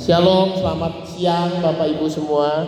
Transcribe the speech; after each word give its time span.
Shalom, 0.00 0.56
selamat 0.56 1.04
siang 1.12 1.60
Bapak 1.60 1.84
Ibu 1.92 2.08
semua. 2.08 2.64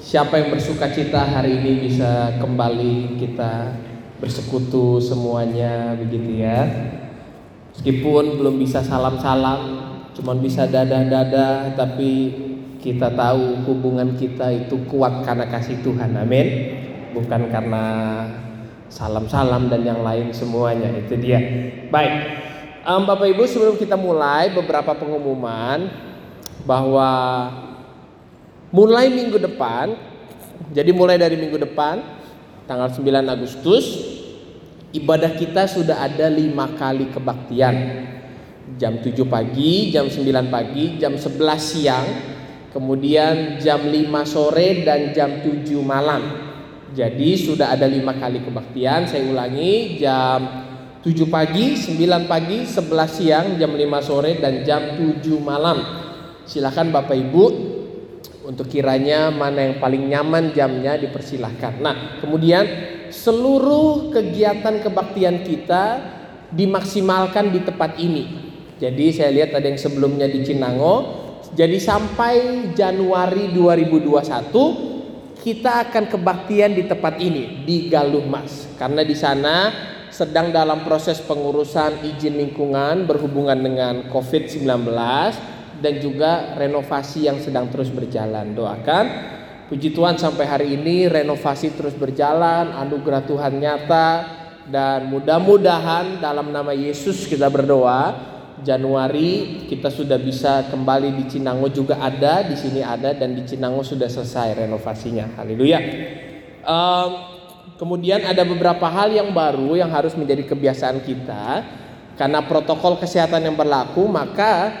Siapa 0.00 0.40
yang 0.40 0.56
bersuka 0.56 0.88
cita 0.88 1.20
hari 1.20 1.60
ini 1.60 1.84
bisa 1.84 2.32
kembali 2.40 3.20
kita 3.20 3.76
bersekutu 4.16 5.04
semuanya 5.04 5.92
begitu 6.00 6.40
ya. 6.40 6.64
Meskipun 7.76 8.40
belum 8.40 8.56
bisa 8.56 8.80
salam-salam, 8.80 9.60
cuman 10.16 10.40
bisa 10.40 10.64
dadah-dadah, 10.64 11.76
tapi 11.76 12.32
kita 12.80 13.12
tahu 13.12 13.68
hubungan 13.68 14.16
kita 14.16 14.48
itu 14.64 14.80
kuat 14.88 15.28
karena 15.28 15.44
kasih 15.52 15.76
Tuhan. 15.84 16.16
Amin. 16.16 16.48
Bukan 17.12 17.52
karena 17.52 17.84
salam-salam 18.88 19.68
dan 19.68 19.84
yang 19.84 20.00
lain 20.00 20.32
semuanya. 20.32 20.88
Itu 20.88 21.20
dia. 21.20 21.36
Baik. 21.92 22.47
Um, 22.88 23.04
Bapak 23.04 23.28
Ibu 23.36 23.44
sebelum 23.44 23.76
kita 23.76 24.00
mulai 24.00 24.48
beberapa 24.48 24.96
pengumuman 24.96 25.92
bahwa 26.64 27.12
mulai 28.72 29.12
minggu 29.12 29.36
depan, 29.36 29.92
jadi 30.72 30.96
mulai 30.96 31.20
dari 31.20 31.36
minggu 31.36 31.60
depan 31.68 32.00
tanggal 32.64 32.88
9 32.88 33.28
Agustus 33.28 33.84
ibadah 34.96 35.36
kita 35.36 35.68
sudah 35.68 36.00
ada 36.00 36.32
lima 36.32 36.64
kali 36.80 37.12
kebaktian 37.12 37.76
jam 38.80 39.04
7 39.04 39.20
pagi, 39.28 39.92
jam 39.92 40.08
9 40.08 40.48
pagi, 40.48 40.96
jam 40.96 41.12
11 41.12 41.60
siang, 41.60 42.08
kemudian 42.72 43.60
jam 43.60 43.84
5 43.84 44.24
sore 44.24 44.88
dan 44.88 45.12
jam 45.12 45.44
7 45.44 45.76
malam. 45.84 46.24
Jadi 46.96 47.36
sudah 47.36 47.68
ada 47.68 47.84
lima 47.84 48.16
kali 48.16 48.40
kebaktian. 48.40 49.04
Saya 49.04 49.28
ulangi 49.28 50.00
jam 50.00 50.67
7 51.08 51.24
pagi, 51.32 51.72
9 51.72 52.28
pagi, 52.28 52.68
11 52.68 53.08
siang, 53.08 53.56
jam 53.56 53.72
5 53.72 53.80
sore 54.04 54.36
dan 54.36 54.60
jam 54.60 54.92
7 54.92 55.40
malam. 55.40 55.80
Silakan 56.44 56.92
Bapak 56.92 57.16
Ibu 57.16 57.44
untuk 58.44 58.68
kiranya 58.68 59.32
mana 59.32 59.72
yang 59.72 59.80
paling 59.80 60.04
nyaman 60.04 60.52
jamnya 60.52 61.00
dipersilahkan. 61.00 61.80
Nah, 61.80 62.20
kemudian 62.20 62.68
seluruh 63.08 64.12
kegiatan 64.12 64.84
kebaktian 64.84 65.48
kita 65.48 65.84
dimaksimalkan 66.52 67.56
di 67.56 67.64
tempat 67.64 67.96
ini. 67.96 68.24
Jadi 68.76 69.08
saya 69.08 69.32
lihat 69.32 69.56
ada 69.56 69.64
yang 69.64 69.80
sebelumnya 69.80 70.28
di 70.28 70.44
Cinango. 70.44 71.24
Jadi 71.56 71.80
sampai 71.80 72.68
Januari 72.76 73.48
2021 73.56 75.40
kita 75.40 75.88
akan 75.88 76.04
kebaktian 76.12 76.76
di 76.76 76.84
tempat 76.84 77.16
ini 77.16 77.64
di 77.64 77.88
Galuh 77.88 78.28
Mas. 78.28 78.68
Karena 78.76 79.00
di 79.00 79.16
sana 79.16 79.72
sedang 80.18 80.50
dalam 80.50 80.82
proses 80.82 81.22
pengurusan 81.22 82.02
izin 82.02 82.42
lingkungan 82.42 83.06
berhubungan 83.06 83.54
dengan 83.54 84.10
COVID-19 84.10 84.66
dan 85.78 85.94
juga 86.02 86.58
renovasi 86.58 87.30
yang 87.30 87.38
sedang 87.38 87.70
terus 87.70 87.86
berjalan. 87.94 88.50
Doakan 88.50 89.06
puji 89.70 89.94
Tuhan 89.94 90.18
sampai 90.18 90.42
hari 90.42 90.74
ini 90.74 91.06
renovasi 91.06 91.70
terus 91.78 91.94
berjalan, 91.94 92.74
anugerah 92.74 93.30
Tuhan 93.30 93.62
nyata 93.62 94.10
dan 94.66 95.06
mudah-mudahan 95.06 96.18
dalam 96.18 96.50
nama 96.50 96.74
Yesus 96.74 97.30
kita 97.30 97.46
berdoa 97.46 98.34
Januari 98.58 99.70
kita 99.70 99.86
sudah 99.86 100.18
bisa 100.18 100.66
kembali 100.66 101.14
di 101.14 101.24
Cinango 101.30 101.70
juga 101.70 102.02
ada, 102.02 102.42
di 102.42 102.58
sini 102.58 102.82
ada 102.82 103.14
dan 103.14 103.38
di 103.38 103.46
Cinango 103.46 103.86
sudah 103.86 104.10
selesai 104.10 104.66
renovasinya. 104.66 105.38
Haleluya. 105.38 105.78
Um, 106.66 107.37
Kemudian 107.78 108.26
ada 108.26 108.42
beberapa 108.42 108.90
hal 108.90 109.14
yang 109.14 109.30
baru 109.30 109.78
yang 109.78 109.86
harus 109.94 110.18
menjadi 110.18 110.42
kebiasaan 110.50 110.98
kita 110.98 111.62
karena 112.18 112.42
protokol 112.42 112.98
kesehatan 112.98 113.46
yang 113.46 113.54
berlaku 113.54 114.02
maka 114.10 114.74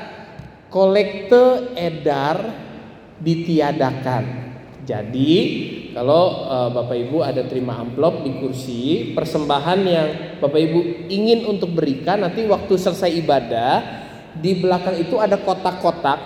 kolekte 0.66 1.78
edar 1.78 2.42
ditiadakan. 3.22 4.50
Jadi 4.82 5.34
kalau 5.94 6.50
uh, 6.50 6.74
Bapak 6.74 6.98
Ibu 6.98 7.22
ada 7.22 7.46
terima 7.46 7.78
amplop 7.78 8.26
di 8.26 8.34
kursi 8.42 9.14
persembahan 9.14 9.80
yang 9.86 10.08
Bapak 10.42 10.58
Ibu 10.58 11.06
ingin 11.06 11.46
untuk 11.46 11.78
berikan 11.78 12.26
nanti 12.26 12.50
waktu 12.50 12.74
selesai 12.74 13.14
ibadah 13.14 13.72
di 14.34 14.58
belakang 14.58 14.98
itu 14.98 15.22
ada 15.22 15.38
kotak-kotak 15.38 16.18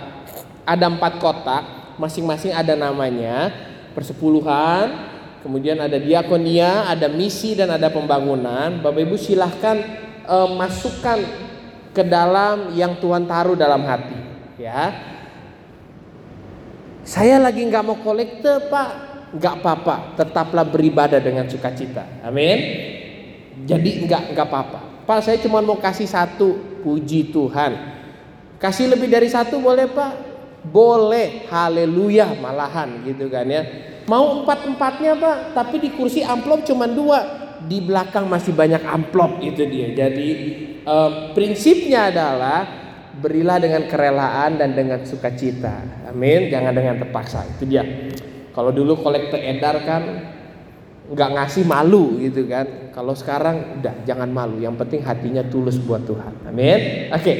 ada 0.65 0.85
empat 0.89 1.21
kotak 1.21 1.63
masing-masing 2.01 2.49
ada 2.49 2.73
namanya 2.73 3.53
persepuluhan 3.93 5.12
kemudian 5.43 5.77
ada 5.83 5.99
diakonia, 5.99 6.87
ada 6.87 7.11
misi 7.11 7.53
dan 7.53 7.75
ada 7.75 7.91
pembangunan. 7.91 8.79
Bapak 8.79 9.03
Ibu 9.03 9.19
silahkan 9.19 9.77
e, 10.23 10.37
masukkan 10.55 11.19
ke 11.91 12.01
dalam 12.07 12.71
yang 12.73 12.95
Tuhan 12.97 13.27
taruh 13.27 13.59
dalam 13.59 13.83
hati, 13.83 14.17
ya. 14.57 15.11
Saya 17.03 17.37
lagi 17.43 17.67
nggak 17.67 17.83
mau 17.83 17.99
kolekte 17.99 18.71
pak, 18.71 18.89
nggak 19.35 19.53
apa-apa, 19.59 20.15
tetaplah 20.15 20.63
beribadah 20.63 21.19
dengan 21.19 21.45
sukacita, 21.51 22.23
amin. 22.23 22.57
Jadi 23.67 24.07
nggak 24.07 24.33
nggak 24.33 24.47
apa-apa. 24.47 24.79
Pak 25.03 25.19
saya 25.27 25.37
cuma 25.43 25.59
mau 25.59 25.75
kasih 25.75 26.07
satu, 26.07 26.79
puji 26.81 27.35
Tuhan. 27.35 27.91
Kasih 28.57 28.95
lebih 28.95 29.11
dari 29.11 29.27
satu 29.27 29.59
boleh 29.59 29.91
pak? 29.91 30.13
Boleh, 30.63 31.43
haleluya 31.51 32.39
malahan 32.39 33.03
gitu 33.03 33.27
kan 33.27 33.43
ya 33.51 33.92
Mau 34.03 34.43
empat-empatnya 34.43 35.15
pak, 35.15 35.37
tapi 35.55 35.79
di 35.79 35.89
kursi 35.95 36.19
amplop 36.19 36.67
cuma 36.67 36.91
dua, 36.91 37.23
di 37.63 37.79
belakang 37.79 38.27
masih 38.27 38.51
banyak 38.51 38.83
amplop 38.83 39.39
itu 39.39 39.63
dia. 39.63 39.95
Jadi 39.95 40.29
um, 40.83 41.31
prinsipnya 41.31 42.11
adalah 42.11 42.67
berilah 43.23 43.57
dengan 43.63 43.87
kerelaan 43.87 44.59
dan 44.59 44.75
dengan 44.75 44.99
sukacita. 45.07 46.03
Amin. 46.11 46.51
Jangan 46.51 46.73
dengan 46.75 46.99
terpaksa. 46.99 47.47
Itu 47.55 47.63
dia. 47.63 47.83
Kalau 48.51 48.75
dulu 48.75 48.99
kolektor 48.99 49.39
edar 49.39 49.79
kan 49.87 50.03
nggak 51.07 51.29
ngasih 51.39 51.63
malu 51.63 52.19
gitu 52.19 52.43
kan. 52.51 52.91
Kalau 52.91 53.15
sekarang 53.15 53.79
udah 53.79 54.03
jangan 54.03 54.27
malu. 54.27 54.59
Yang 54.59 54.83
penting 54.83 55.01
hatinya 55.07 55.43
tulus 55.47 55.79
buat 55.79 56.03
Tuhan. 56.03 56.43
Amin. 56.51 57.09
Oke. 57.09 57.23
Okay. 57.23 57.37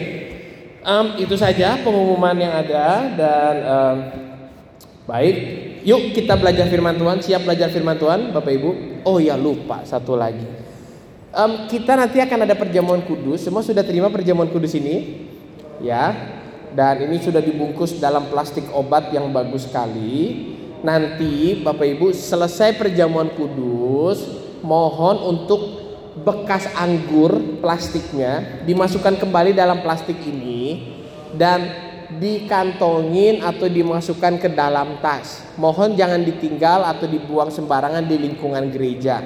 Um, 0.84 1.16
itu 1.16 1.40
saja 1.40 1.80
pengumuman 1.80 2.36
yang 2.36 2.52
ada 2.60 3.08
dan 3.16 3.56
um, 3.64 3.98
baik 5.08 5.36
Yuk 5.84 6.16
kita 6.16 6.40
belajar 6.40 6.72
firman 6.72 6.96
Tuhan. 6.96 7.20
Siap 7.20 7.44
belajar 7.44 7.68
firman 7.68 8.00
Tuhan, 8.00 8.32
Bapak 8.32 8.52
Ibu? 8.56 8.70
Oh 9.04 9.20
ya 9.20 9.36
lupa 9.36 9.84
satu 9.84 10.16
lagi. 10.16 10.48
Um, 11.36 11.68
kita 11.68 12.00
nanti 12.00 12.24
akan 12.24 12.48
ada 12.48 12.56
perjamuan 12.56 13.04
kudus. 13.04 13.44
Semua 13.44 13.60
sudah 13.60 13.84
terima 13.84 14.08
perjamuan 14.08 14.48
kudus 14.48 14.72
ini, 14.80 15.28
ya. 15.84 16.16
Dan 16.72 17.06
ini 17.06 17.20
sudah 17.22 17.44
dibungkus 17.44 18.00
dalam 18.00 18.32
plastik 18.32 18.66
obat 18.72 19.12
yang 19.12 19.28
bagus 19.36 19.68
sekali. 19.68 20.50
Nanti 20.82 21.60
Bapak 21.60 21.86
Ibu 22.00 22.16
selesai 22.16 22.80
perjamuan 22.80 23.32
kudus, 23.36 24.24
mohon 24.64 25.20
untuk 25.36 25.84
bekas 26.14 26.70
anggur 26.78 27.60
plastiknya 27.60 28.64
dimasukkan 28.70 29.18
kembali 29.18 29.58
dalam 29.58 29.82
plastik 29.82 30.22
ini 30.22 30.94
dan 31.34 31.66
dikantongin 32.20 33.42
atau 33.42 33.70
dimasukkan 33.70 34.42
ke 34.42 34.50
dalam 34.52 35.00
tas. 35.00 35.46
Mohon 35.56 35.96
jangan 35.98 36.22
ditinggal 36.22 36.86
atau 36.86 37.06
dibuang 37.06 37.50
sembarangan 37.50 38.06
di 38.06 38.16
lingkungan 38.18 38.70
gereja. 38.74 39.22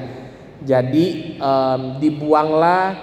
Jadi 0.61 1.37
um, 1.39 2.01
dibuanglah 2.01 2.95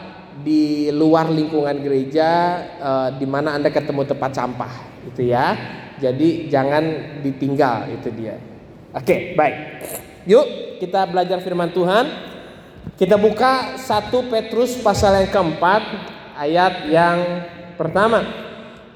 di 0.45 0.91
luar 0.91 1.31
lingkungan 1.31 1.79
gereja 1.79 2.31
uh, 2.83 3.09
di 3.15 3.25
mana 3.25 3.55
Anda 3.55 3.71
ketemu 3.71 4.03
tempat 4.05 4.31
sampah 4.35 4.75
itu 5.07 5.31
ya. 5.31 5.55
Jadi 6.03 6.51
jangan 6.51 6.85
ditinggal 7.23 7.95
itu 7.95 8.09
dia. 8.13 8.37
Oke, 8.95 9.39
baik. 9.39 9.57
Yuk 10.27 10.47
kita 10.83 11.07
belajar 11.07 11.39
firman 11.41 11.71
Tuhan. 11.71 12.35
Kita 12.95 13.17
buka 13.17 13.81
1 13.81 14.13
Petrus 14.31 14.79
pasal 14.79 15.25
yang 15.25 15.31
keempat 15.33 15.83
ayat 16.39 16.87
yang 16.91 17.19
pertama. 17.75 18.23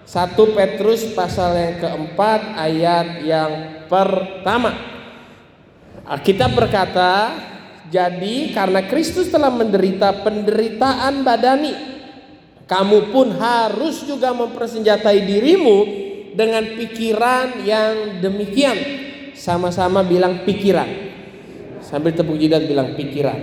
1 0.08 0.56
Petrus 0.56 1.12
pasal 1.12 1.52
yang 1.52 1.74
keempat 1.84 2.40
ayat 2.56 3.28
yang 3.28 3.52
pertama. 3.92 4.72
Alkitab 6.08 6.56
berkata, 6.56 7.36
jadi 7.92 8.56
karena 8.56 8.88
Kristus 8.88 9.28
telah 9.28 9.52
menderita 9.52 10.24
penderitaan 10.24 11.20
badani, 11.20 11.76
kamu 12.64 13.12
pun 13.12 13.36
harus 13.36 14.00
juga 14.08 14.32
mempersenjatai 14.32 15.28
dirimu 15.28 15.78
dengan 16.32 16.64
pikiran 16.64 17.68
yang 17.68 18.24
demikian. 18.24 18.80
Sama-sama 19.36 20.00
bilang 20.00 20.40
pikiran. 20.48 20.88
Sambil 21.84 22.16
tepuk 22.16 22.40
jidat 22.40 22.64
bilang 22.64 22.96
pikiran. 22.96 23.36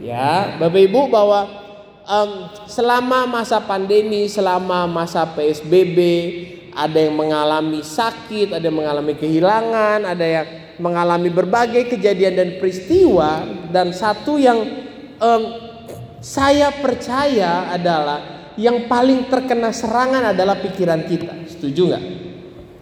Ya, 0.00 0.56
Bapak 0.56 0.88
Ibu 0.88 1.12
bahwa 1.12 1.67
um, 2.08 2.48
selama 2.64 3.28
masa 3.28 3.60
pandemi, 3.60 4.26
selama 4.26 4.88
masa 4.88 5.28
PSBB, 5.28 5.98
ada 6.72 6.98
yang 6.98 7.14
mengalami 7.14 7.84
sakit, 7.84 8.56
ada 8.56 8.64
yang 8.64 8.78
mengalami 8.80 9.14
kehilangan, 9.14 10.08
ada 10.08 10.26
yang 10.26 10.46
mengalami 10.80 11.28
berbagai 11.28 11.92
kejadian 11.92 12.34
dan 12.34 12.48
peristiwa. 12.56 13.44
Dan 13.68 13.92
satu 13.92 14.40
yang 14.40 14.58
um, 15.20 15.42
saya 16.24 16.72
percaya 16.72 17.70
adalah 17.70 18.50
yang 18.58 18.90
paling 18.90 19.30
terkena 19.30 19.70
serangan 19.70 20.34
adalah 20.34 20.58
pikiran 20.58 21.06
kita. 21.06 21.46
Setuju 21.46 21.82
nggak? 21.94 22.04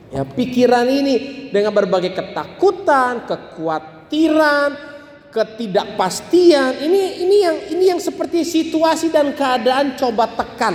Ya, 0.06 0.22
pikiran 0.24 0.86
ini 0.88 1.14
dengan 1.50 1.74
berbagai 1.74 2.14
ketakutan, 2.16 3.28
kekhawatiran, 3.28 4.95
ketidakpastian. 5.36 6.80
Ini 6.80 7.02
ini 7.20 7.36
yang 7.44 7.56
ini 7.76 7.84
yang 7.92 8.00
seperti 8.00 8.40
situasi 8.40 9.12
dan 9.12 9.36
keadaan 9.36 9.92
coba 10.00 10.32
tekan. 10.32 10.72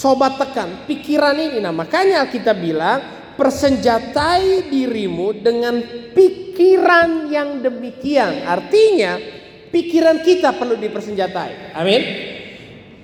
Coba 0.00 0.32
tekan 0.40 0.88
pikiran 0.88 1.36
ini. 1.36 1.60
Nah, 1.60 1.76
makanya 1.76 2.24
kita 2.28 2.56
bilang 2.56 3.32
persenjatai 3.36 4.72
dirimu 4.72 5.36
dengan 5.36 5.76
pikiran 6.16 7.28
yang 7.28 7.60
demikian. 7.60 8.48
Artinya, 8.48 9.20
pikiran 9.68 10.24
kita 10.24 10.56
perlu 10.56 10.76
dipersenjatai. 10.80 11.76
Amin. 11.76 12.02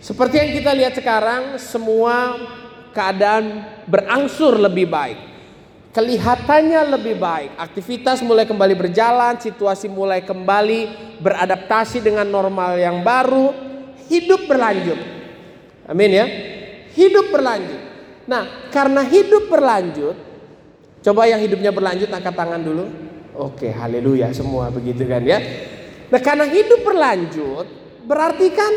Seperti 0.01 0.35
yang 0.41 0.51
kita 0.53 0.73
lihat 0.77 0.95
sekarang, 0.97 1.57
semua 1.57 2.37
keadaan 2.93 3.65
berangsur 3.89 4.61
lebih 4.61 4.85
baik 4.89 5.31
kelihatannya 5.93 6.97
lebih 6.99 7.21
baik. 7.21 7.53
Aktivitas 7.61 8.25
mulai 8.25 8.49
kembali 8.49 8.75
berjalan, 8.75 9.37
situasi 9.39 9.87
mulai 9.93 10.25
kembali 10.25 10.81
beradaptasi 11.21 12.00
dengan 12.00 12.27
normal 12.27 12.81
yang 12.81 13.05
baru, 13.05 13.53
hidup 14.09 14.49
berlanjut. 14.49 14.99
Amin 15.87 16.11
ya. 16.11 16.27
Hidup 16.97 17.29
berlanjut. 17.29 17.81
Nah, 18.25 18.69
karena 18.73 19.05
hidup 19.05 19.53
berlanjut, 19.53 20.17
coba 21.05 21.29
yang 21.29 21.41
hidupnya 21.41 21.71
berlanjut 21.71 22.09
angkat 22.09 22.35
tangan 22.35 22.61
dulu. 22.61 22.85
Oke, 23.33 23.73
haleluya 23.73 24.33
semua 24.33 24.69
begitu 24.69 25.05
kan 25.09 25.25
ya. 25.25 25.41
Nah, 26.12 26.21
karena 26.21 26.44
hidup 26.44 26.85
berlanjut, 26.85 27.67
berarti 28.05 28.53
kan 28.53 28.73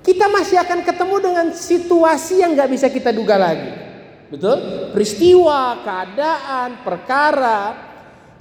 kita 0.00 0.32
masih 0.32 0.56
akan 0.56 0.80
ketemu 0.80 1.16
dengan 1.20 1.46
situasi 1.52 2.40
yang 2.40 2.56
nggak 2.56 2.70
bisa 2.72 2.88
kita 2.88 3.12
duga 3.12 3.36
lagi. 3.36 3.89
Betul? 4.30 4.56
Peristiwa, 4.94 5.82
keadaan, 5.82 6.86
perkara. 6.86 7.90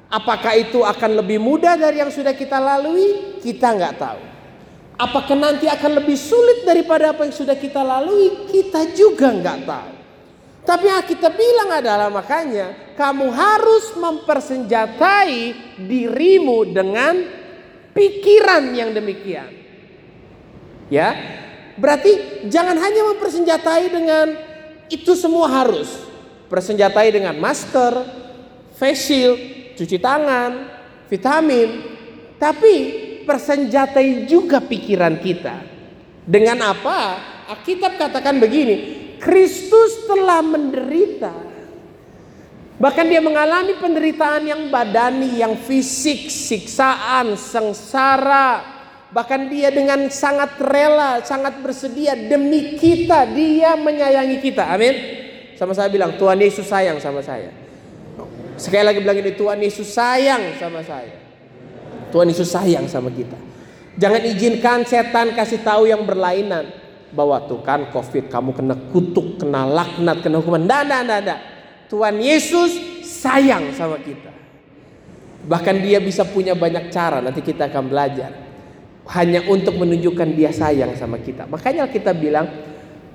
Apakah 0.10 0.54
itu 0.58 0.86
akan 0.86 1.22
lebih 1.22 1.42
mudah 1.42 1.78
dari 1.78 2.02
yang 2.02 2.14
sudah 2.14 2.34
kita 2.34 2.62
lalui? 2.62 3.42
Kita 3.42 3.74
nggak 3.74 3.96
tahu. 3.98 4.22
Apakah 5.00 5.38
nanti 5.38 5.66
akan 5.66 6.02
lebih 6.02 6.18
sulit 6.18 6.62
daripada 6.66 7.14
apa 7.14 7.26
yang 7.26 7.34
sudah 7.34 7.58
kita 7.58 7.82
lalui? 7.82 8.50
Kita 8.50 8.90
juga 8.94 9.34
nggak 9.34 9.60
tahu. 9.66 9.92
Tapi 10.66 10.86
yang 10.86 11.02
kita 11.02 11.34
bilang 11.34 11.70
adalah 11.82 12.14
makanya 12.14 12.94
kamu 12.94 13.32
harus 13.34 13.96
mempersenjatai 13.98 15.56
dirimu 15.82 16.70
dengan 16.70 17.16
pikiran 17.96 18.70
yang 18.76 18.94
demikian. 18.94 19.50
Ya, 20.90 21.16
berarti 21.78 22.44
jangan 22.50 22.78
hanya 22.78 23.02
mempersenjatai 23.14 23.86
dengan 23.90 24.49
itu 24.90 25.14
semua 25.14 25.48
harus 25.48 25.88
persenjatai 26.50 27.14
dengan 27.14 27.38
masker, 27.38 27.94
face 28.76 29.02
shield, 29.06 29.40
cuci 29.78 29.98
tangan, 30.02 30.52
vitamin. 31.08 31.70
Tapi 32.42 32.76
persenjatai 33.24 34.26
juga 34.26 34.58
pikiran 34.58 35.22
kita. 35.22 35.56
Dengan 36.26 36.74
apa? 36.74 37.00
Alkitab 37.50 37.98
katakan 37.98 38.42
begini, 38.42 38.76
Kristus 39.22 40.06
telah 40.10 40.42
menderita. 40.42 41.34
Bahkan 42.80 43.06
dia 43.12 43.20
mengalami 43.20 43.76
penderitaan 43.76 44.48
yang 44.48 44.62
badani, 44.72 45.44
yang 45.44 45.60
fisik, 45.60 46.32
siksaan, 46.32 47.36
sengsara, 47.36 48.79
Bahkan 49.10 49.50
dia 49.50 49.74
dengan 49.74 50.06
sangat 50.14 50.62
rela, 50.62 51.26
sangat 51.26 51.58
bersedia 51.66 52.14
demi 52.14 52.78
kita, 52.78 53.26
dia 53.34 53.74
menyayangi 53.74 54.38
kita. 54.38 54.70
Amin. 54.70 54.94
Sama 55.58 55.74
saya 55.74 55.90
bilang, 55.90 56.14
Tuhan 56.14 56.38
Yesus 56.38 56.70
sayang 56.70 57.02
sama 57.02 57.26
saya. 57.26 57.50
Sekali 58.54 58.86
lagi 58.86 59.02
bilang 59.02 59.18
ini, 59.18 59.34
Tuhan 59.34 59.58
Yesus 59.66 59.90
sayang 59.90 60.54
sama 60.62 60.86
saya. 60.86 61.18
Tuhan 62.14 62.30
Yesus 62.30 62.54
sayang 62.54 62.86
sama 62.86 63.10
kita. 63.10 63.34
Jangan 63.98 64.22
izinkan 64.30 64.86
setan 64.86 65.34
kasih 65.34 65.66
tahu 65.66 65.90
yang 65.90 66.06
berlainan. 66.06 66.70
Bahwa 67.10 67.42
tuh 67.50 67.66
kan 67.66 67.90
covid 67.90 68.30
kamu 68.30 68.54
kena 68.54 68.78
kutuk, 68.94 69.42
kena 69.42 69.66
laknat, 69.66 70.22
kena 70.22 70.38
hukuman. 70.38 70.70
Tidak, 70.70 70.86
tidak, 70.86 71.02
tidak. 71.26 71.40
Tuhan 71.90 72.16
Yesus 72.22 72.72
sayang 73.02 73.74
sama 73.74 73.98
kita. 73.98 74.30
Bahkan 75.50 75.82
dia 75.82 75.98
bisa 75.98 76.22
punya 76.30 76.54
banyak 76.54 76.94
cara, 76.94 77.18
nanti 77.26 77.42
kita 77.42 77.66
akan 77.74 77.90
belajar 77.90 78.49
hanya 79.10 79.42
untuk 79.50 79.74
menunjukkan 79.82 80.30
dia 80.38 80.54
sayang 80.54 80.94
sama 80.94 81.18
kita. 81.18 81.50
Makanya 81.50 81.90
kita 81.90 82.14
bilang 82.14 82.46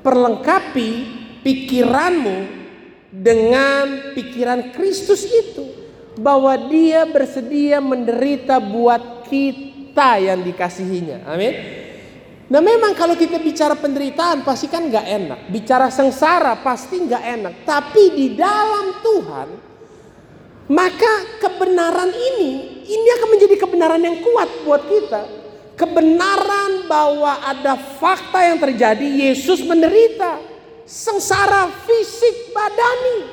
perlengkapi 0.03 0.91
pikiranmu 1.47 2.37
dengan 3.15 4.15
pikiran 4.19 4.75
Kristus 4.75 5.23
itu 5.23 5.71
bahwa 6.19 6.55
dia 6.67 7.07
bersedia 7.07 7.79
menderita 7.79 8.59
buat 8.59 9.27
kita 9.31 10.19
yang 10.19 10.43
dikasihinya. 10.43 11.31
Amin. 11.31 11.55
Nah 12.45 12.61
memang 12.61 12.93
kalau 12.99 13.15
kita 13.15 13.39
bicara 13.39 13.79
penderitaan 13.79 14.43
pasti 14.43 14.67
kan 14.67 14.91
nggak 14.91 15.07
enak. 15.07 15.41
Bicara 15.49 15.95
sengsara 15.95 16.59
pasti 16.59 17.07
nggak 17.07 17.25
enak. 17.39 17.55
Tapi 17.63 18.05
di 18.19 18.27
dalam 18.35 18.99
Tuhan 18.99 19.49
maka 20.65 21.39
kebenaran 21.39 22.09
ini 22.09 22.83
ini 22.83 23.09
akan 23.21 23.29
menjadi 23.37 23.57
kebenaran 23.63 24.01
yang 24.01 24.17
kuat 24.25 24.49
buat 24.65 24.83
kita 24.89 25.44
kebenaran 25.75 26.87
bahwa 26.87 27.39
ada 27.43 27.75
fakta 27.77 28.41
yang 28.43 28.59
terjadi 28.59 29.31
Yesus 29.31 29.63
menderita. 29.63 30.41
Sengsara 30.85 31.73
fisik 31.89 32.53
badani. 32.53 33.33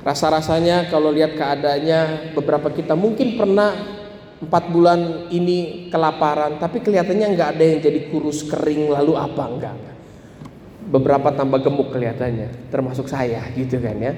Rasa-rasanya 0.00 0.86
kalau 0.88 1.10
lihat 1.10 1.34
keadaannya 1.34 2.32
beberapa 2.32 2.70
kita 2.70 2.94
mungkin 2.94 3.36
pernah 3.36 3.74
empat 4.36 4.64
bulan 4.70 5.28
ini 5.32 5.88
kelaparan 5.90 6.60
tapi 6.62 6.78
kelihatannya 6.80 7.26
nggak 7.36 7.50
ada 7.58 7.64
yang 7.66 7.80
jadi 7.82 8.00
kurus 8.08 8.46
kering 8.46 8.88
lalu 8.88 9.12
apa? 9.18 9.44
Enggak 9.44 9.96
beberapa 10.86 11.34
tambah 11.34 11.58
gemuk 11.66 11.90
kelihatannya 11.90 12.70
termasuk 12.70 13.10
saya 13.10 13.42
gitu 13.58 13.82
kan 13.82 13.98
ya 13.98 14.12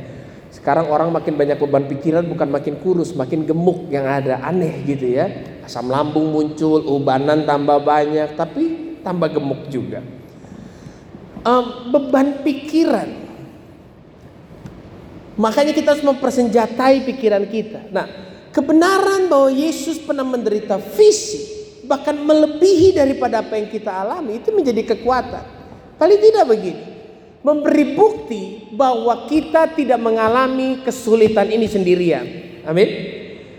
sekarang 0.49 0.89
orang 0.89 1.13
makin 1.13 1.37
banyak 1.37 1.61
beban 1.61 1.85
pikiran 1.85 2.25
bukan 2.25 2.49
makin 2.49 2.81
kurus, 2.81 3.13
makin 3.13 3.45
gemuk 3.45 3.93
yang 3.93 4.09
ada 4.09 4.41
aneh 4.41 4.81
gitu 4.89 5.13
ya. 5.13 5.29
Asam 5.61 5.93
lambung 5.93 6.33
muncul, 6.33 6.81
ubanan 6.89 7.45
tambah 7.45 7.85
banyak, 7.85 8.33
tapi 8.33 8.97
tambah 9.05 9.29
gemuk 9.29 9.69
juga. 9.69 10.01
Um, 11.45 11.93
beban 11.93 12.41
pikiran. 12.41 13.29
Makanya 15.39 15.77
kita 15.77 15.95
harus 15.95 16.03
mempersenjatai 16.03 17.05
pikiran 17.05 17.45
kita. 17.47 17.93
Nah, 17.93 18.09
kebenaran 18.51 19.29
bahwa 19.29 19.53
Yesus 19.53 20.01
pernah 20.01 20.25
menderita 20.25 20.81
fisik, 20.81 21.45
bahkan 21.87 22.17
melebihi 22.17 22.97
daripada 22.97 23.45
apa 23.45 23.55
yang 23.55 23.69
kita 23.69 23.93
alami, 23.93 24.41
itu 24.41 24.51
menjadi 24.51 24.97
kekuatan. 24.97 25.45
Paling 26.01 26.19
tidak 26.19 26.45
begini 26.49 26.98
memberi 27.43 27.95
bukti 27.95 28.43
bahwa 28.75 29.27
kita 29.31 29.71
tidak 29.75 30.01
mengalami 30.03 30.83
kesulitan 30.83 31.49
ini 31.49 31.67
sendirian. 31.71 32.27
Amin. 32.67 32.89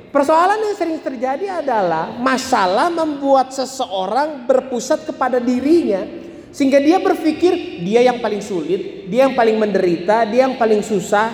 Persoalan 0.10 0.58
yang 0.58 0.76
sering 0.76 1.00
terjadi 1.06 1.62
adalah 1.62 2.18
masalah 2.18 2.90
membuat 2.90 3.54
seseorang 3.54 4.50
berpusat 4.50 5.06
kepada 5.06 5.38
dirinya 5.38 6.02
sehingga 6.50 6.82
dia 6.82 6.98
berpikir 6.98 7.86
dia 7.86 8.02
yang 8.02 8.18
paling 8.18 8.42
sulit, 8.42 9.06
dia 9.06 9.30
yang 9.30 9.38
paling 9.38 9.62
menderita, 9.62 10.26
dia 10.26 10.50
yang 10.50 10.58
paling 10.58 10.82
susah, 10.82 11.30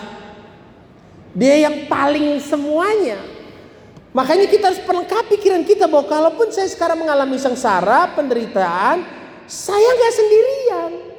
dia 1.32 1.56
yang 1.56 1.88
paling 1.88 2.36
semuanya. 2.44 3.20
Makanya 4.12 4.48
kita 4.48 4.72
harus 4.72 4.84
pelengkapi 4.84 5.40
pikiran 5.40 5.64
kita 5.64 5.88
bahwa 5.88 6.08
kalaupun 6.08 6.52
saya 6.52 6.68
sekarang 6.68 7.00
mengalami 7.00 7.40
sengsara, 7.40 8.12
penderitaan, 8.12 9.04
saya 9.48 9.90
nggak 9.92 10.14
sendirian. 10.16 11.15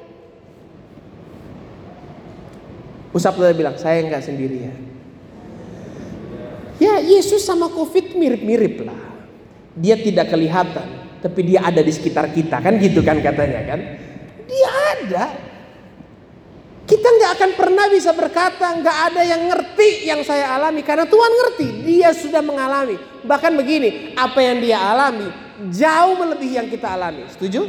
Usap 3.16 3.40
saudara 3.40 3.56
bilang, 3.56 3.80
saya 3.80 4.04
nggak 4.04 4.20
sendirian. 4.20 4.76
Ya 6.76 7.00
Yesus 7.00 7.40
sama 7.48 7.72
Covid 7.72 8.12
mirip-mirip 8.12 8.84
lah. 8.84 9.00
Dia 9.72 9.96
tidak 9.96 10.28
kelihatan, 10.28 11.16
tapi 11.24 11.40
dia 11.48 11.64
ada 11.64 11.80
di 11.80 11.88
sekitar 11.88 12.28
kita 12.28 12.60
kan 12.60 12.76
gitu 12.76 13.00
kan 13.00 13.16
katanya 13.24 13.64
kan. 13.64 13.80
Dia 14.44 14.70
ada. 14.92 15.24
Kita 16.84 17.08
nggak 17.08 17.30
akan 17.40 17.50
pernah 17.56 17.88
bisa 17.88 18.12
berkata 18.12 18.68
nggak 18.84 18.98
ada 19.10 19.22
yang 19.24 19.48
ngerti 19.48 20.06
yang 20.12 20.20
saya 20.20 20.52
alami 20.52 20.84
karena 20.84 21.08
Tuhan 21.08 21.32
ngerti. 21.40 21.68
Dia 21.88 22.12
sudah 22.12 22.44
mengalami. 22.44 23.00
Bahkan 23.24 23.52
begini, 23.56 24.12
apa 24.12 24.44
yang 24.44 24.60
dia 24.60 24.76
alami 24.76 25.32
jauh 25.72 26.20
melebihi 26.20 26.60
yang 26.60 26.68
kita 26.68 26.92
alami. 26.92 27.24
Setuju? 27.32 27.64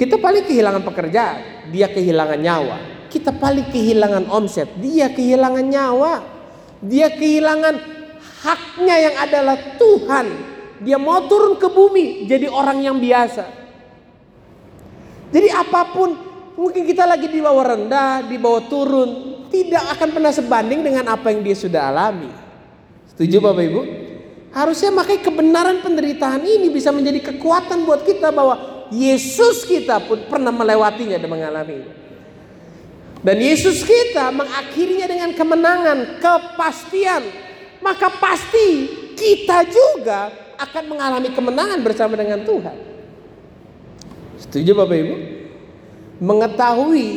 Kita 0.00 0.16
paling 0.16 0.48
kehilangan 0.48 0.82
pekerjaan, 0.82 1.68
dia 1.68 1.86
kehilangan 1.92 2.40
nyawa 2.40 2.93
kita 3.08 3.34
paling 3.34 3.68
kehilangan 3.70 4.28
omset, 4.28 4.68
dia 4.80 5.10
kehilangan 5.10 5.64
nyawa, 5.64 6.24
dia 6.84 7.08
kehilangan 7.12 7.74
haknya 8.44 8.96
yang 9.10 9.16
adalah 9.18 9.56
Tuhan. 9.80 10.26
Dia 10.84 11.00
mau 11.00 11.24
turun 11.24 11.56
ke 11.56 11.70
bumi 11.70 12.28
jadi 12.28 12.50
orang 12.50 12.84
yang 12.84 13.00
biasa. 13.00 13.46
Jadi 15.32 15.48
apa 15.48 15.90
pun 15.90 16.12
mungkin 16.54 16.84
kita 16.84 17.08
lagi 17.08 17.26
di 17.26 17.40
bawah 17.40 17.74
rendah, 17.74 18.28
di 18.28 18.36
bawah 18.36 18.68
turun, 18.68 19.10
tidak 19.48 19.96
akan 19.96 20.08
pernah 20.12 20.32
sebanding 20.34 20.84
dengan 20.84 21.08
apa 21.08 21.32
yang 21.32 21.40
dia 21.40 21.56
sudah 21.56 21.88
alami. 21.88 22.30
Setuju 23.14 23.40
Bapak 23.40 23.64
Ibu? 23.64 23.80
Harusnya 24.54 24.90
makanya 24.94 25.22
kebenaran 25.26 25.78
penderitaan 25.82 26.42
ini 26.46 26.70
bisa 26.70 26.94
menjadi 26.94 27.34
kekuatan 27.34 27.82
buat 27.82 28.06
kita 28.06 28.30
bahwa 28.30 28.86
Yesus 28.94 29.66
kita 29.66 29.98
pun 30.04 30.30
pernah 30.30 30.54
melewatinya 30.54 31.18
dan 31.18 31.30
mengalaminya. 31.30 32.03
Dan 33.24 33.40
Yesus 33.40 33.80
kita 33.80 34.28
mengakhirinya 34.28 35.08
dengan 35.08 35.30
kemenangan, 35.32 36.20
kepastian. 36.20 37.24
Maka 37.80 38.12
pasti 38.20 38.92
kita 39.16 39.64
juga 39.64 40.28
akan 40.60 40.84
mengalami 40.92 41.32
kemenangan 41.32 41.80
bersama 41.80 42.20
dengan 42.20 42.44
Tuhan. 42.44 42.76
Setuju 44.44 44.76
Bapak 44.76 44.96
Ibu? 45.00 45.16
Mengetahui 46.20 47.10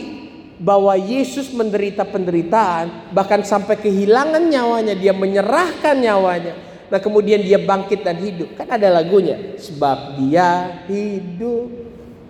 bahwa 0.58 0.96
Yesus 0.96 1.52
menderita 1.52 2.08
penderitaan, 2.08 3.12
bahkan 3.12 3.44
sampai 3.44 3.76
kehilangan 3.76 4.42
nyawanya, 4.48 4.96
dia 4.96 5.12
menyerahkan 5.12 5.96
nyawanya. 6.00 6.56
Nah 6.88 7.00
kemudian 7.04 7.44
dia 7.44 7.60
bangkit 7.60 8.08
dan 8.08 8.16
hidup. 8.16 8.56
Kan 8.56 8.72
ada 8.72 8.88
lagunya. 8.88 9.60
Sebab 9.60 10.24
dia 10.24 10.82
hidup. 10.88 11.68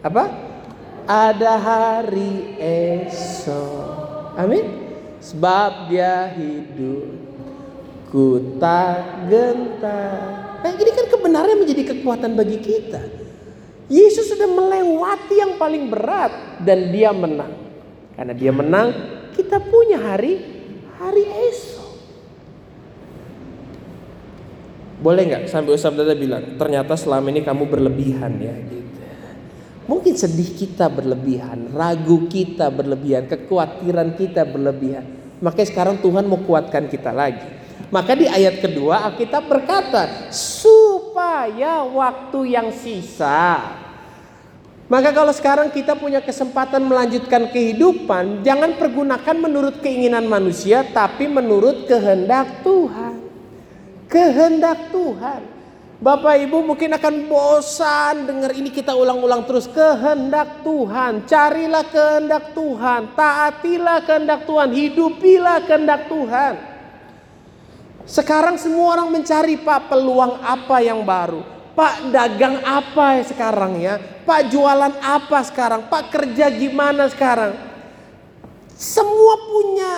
Apa? 0.01 0.46
Ada 1.07 1.55
hari 1.55 2.59
esok. 2.59 4.35
Amin. 4.35 4.91
Sebab 5.23 5.87
dia 5.87 6.35
hidup. 6.35 7.15
Ku 8.11 8.59
tak 8.59 9.27
gentar. 9.31 10.59
Nah 10.63 10.71
ini 10.75 10.91
kan 10.91 11.07
kebenaran 11.07 11.55
menjadi 11.55 11.95
kekuatan 11.95 12.35
bagi 12.35 12.59
kita. 12.59 12.99
Yesus 13.87 14.27
sudah 14.27 14.51
melewati 14.51 15.35
yang 15.39 15.55
paling 15.55 15.87
berat 15.87 16.59
dan 16.59 16.91
dia 16.91 17.15
menang. 17.15 17.55
Karena 18.19 18.35
dia 18.35 18.51
menang, 18.51 18.91
kita 19.31 19.63
punya 19.63 19.95
hari 19.95 20.43
hari 20.99 21.23
esok. 21.23 21.87
Boleh 24.99 25.23
nggak 25.29 25.43
sampai 25.47 25.71
Ustaz 25.71 25.95
Dada 25.95 26.17
bilang, 26.17 26.59
ternyata 26.59 26.99
selama 26.99 27.31
ini 27.31 27.45
kamu 27.45 27.63
berlebihan 27.69 28.33
ya. 28.43 28.55
Mungkin 29.87 30.19
sedih 30.19 30.51
kita 30.51 30.91
berlebihan, 30.91 31.71
ragu 31.71 32.27
kita 32.27 32.67
berlebihan, 32.67 33.23
kekhawatiran 33.25 34.19
kita 34.19 34.43
berlebihan. 34.43 35.07
Makanya 35.39 35.67
sekarang 35.71 35.95
Tuhan 36.03 36.27
mau 36.27 36.43
kuatkan 36.43 36.91
kita 36.91 37.15
lagi. 37.15 37.47
Maka 37.87 38.19
di 38.19 38.27
ayat 38.27 38.59
kedua 38.59 39.07
Alkitab 39.07 39.47
berkata, 39.47 40.27
supaya 40.27 41.87
waktu 41.87 42.39
yang 42.51 42.67
sisa. 42.75 43.63
Maka 44.91 45.15
kalau 45.15 45.31
sekarang 45.31 45.71
kita 45.71 45.95
punya 45.95 46.19
kesempatan 46.19 46.83
melanjutkan 46.83 47.47
kehidupan, 47.47 48.43
jangan 48.43 48.75
pergunakan 48.75 49.35
menurut 49.39 49.79
keinginan 49.79 50.27
manusia, 50.27 50.83
tapi 50.83 51.31
menurut 51.31 51.87
kehendak 51.87 52.59
Tuhan 52.63 53.27
kehendak 54.07 54.91
Tuhan. 54.91 55.56
Bapak 55.97 56.37
Ibu 56.45 56.61
mungkin 56.61 56.93
akan 56.93 57.25
bosan 57.25 58.29
dengar 58.29 58.53
ini 58.53 58.69
kita 58.69 58.93
ulang-ulang 58.93 59.49
terus 59.49 59.65
kehendak 59.65 60.61
Tuhan. 60.61 61.25
Carilah 61.25 61.85
kehendak 61.89 62.53
Tuhan, 62.53 63.17
taatilah 63.17 64.05
kehendak 64.05 64.45
Tuhan, 64.45 64.69
hidupilah 64.77 65.57
kehendak 65.65 66.05
Tuhan. 66.05 66.53
Sekarang 68.05 68.61
semua 68.61 68.93
orang 68.93 69.09
mencari 69.09 69.57
Pak 69.57 69.89
peluang 69.89 70.37
apa 70.45 70.77
yang 70.85 71.01
baru. 71.01 71.41
Pak 71.73 72.13
dagang 72.13 72.61
apa 72.61 73.25
sekarang 73.25 73.81
ya? 73.81 73.97
Pak 73.97 74.53
jualan 74.53 75.01
apa 75.01 75.39
sekarang? 75.49 75.89
Pak 75.89 76.13
kerja 76.13 76.53
gimana 76.53 77.09
sekarang? 77.09 77.57
Semua 78.77 79.33
punya 79.49 79.93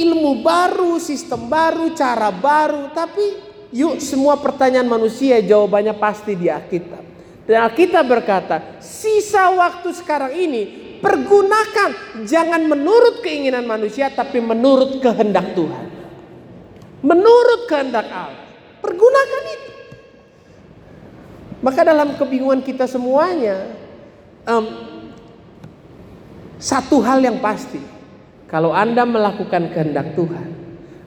ilmu 0.00 0.40
baru, 0.40 0.96
sistem 0.96 1.44
baru, 1.44 1.92
cara 1.92 2.32
baru, 2.32 2.88
tapi 2.96 3.45
yuk 3.76 4.00
semua 4.00 4.40
pertanyaan 4.40 4.88
manusia 4.88 5.36
jawabannya 5.44 5.92
pasti 6.00 6.32
di 6.32 6.48
Alkitab. 6.48 7.04
Dan 7.44 7.68
Alkitab 7.68 8.04
berkata, 8.08 8.80
sisa 8.80 9.52
waktu 9.52 9.92
sekarang 9.92 10.32
ini 10.32 10.62
pergunakan 10.98 12.24
jangan 12.24 12.64
menurut 12.64 13.20
keinginan 13.20 13.68
manusia 13.68 14.08
tapi 14.08 14.40
menurut 14.40 14.98
kehendak 15.04 15.52
Tuhan. 15.52 15.84
Menurut 17.04 17.68
kehendak 17.68 18.08
Allah. 18.08 18.48
Pergunakan 18.80 19.44
itu. 19.52 19.72
Maka 21.60 21.80
dalam 21.86 22.18
kebingungan 22.18 22.64
kita 22.64 22.88
semuanya, 22.90 23.76
um, 24.48 24.66
satu 26.56 26.98
hal 27.04 27.22
yang 27.22 27.38
pasti, 27.38 27.78
kalau 28.50 28.74
Anda 28.74 29.06
melakukan 29.06 29.70
kehendak 29.70 30.18
Tuhan, 30.18 30.55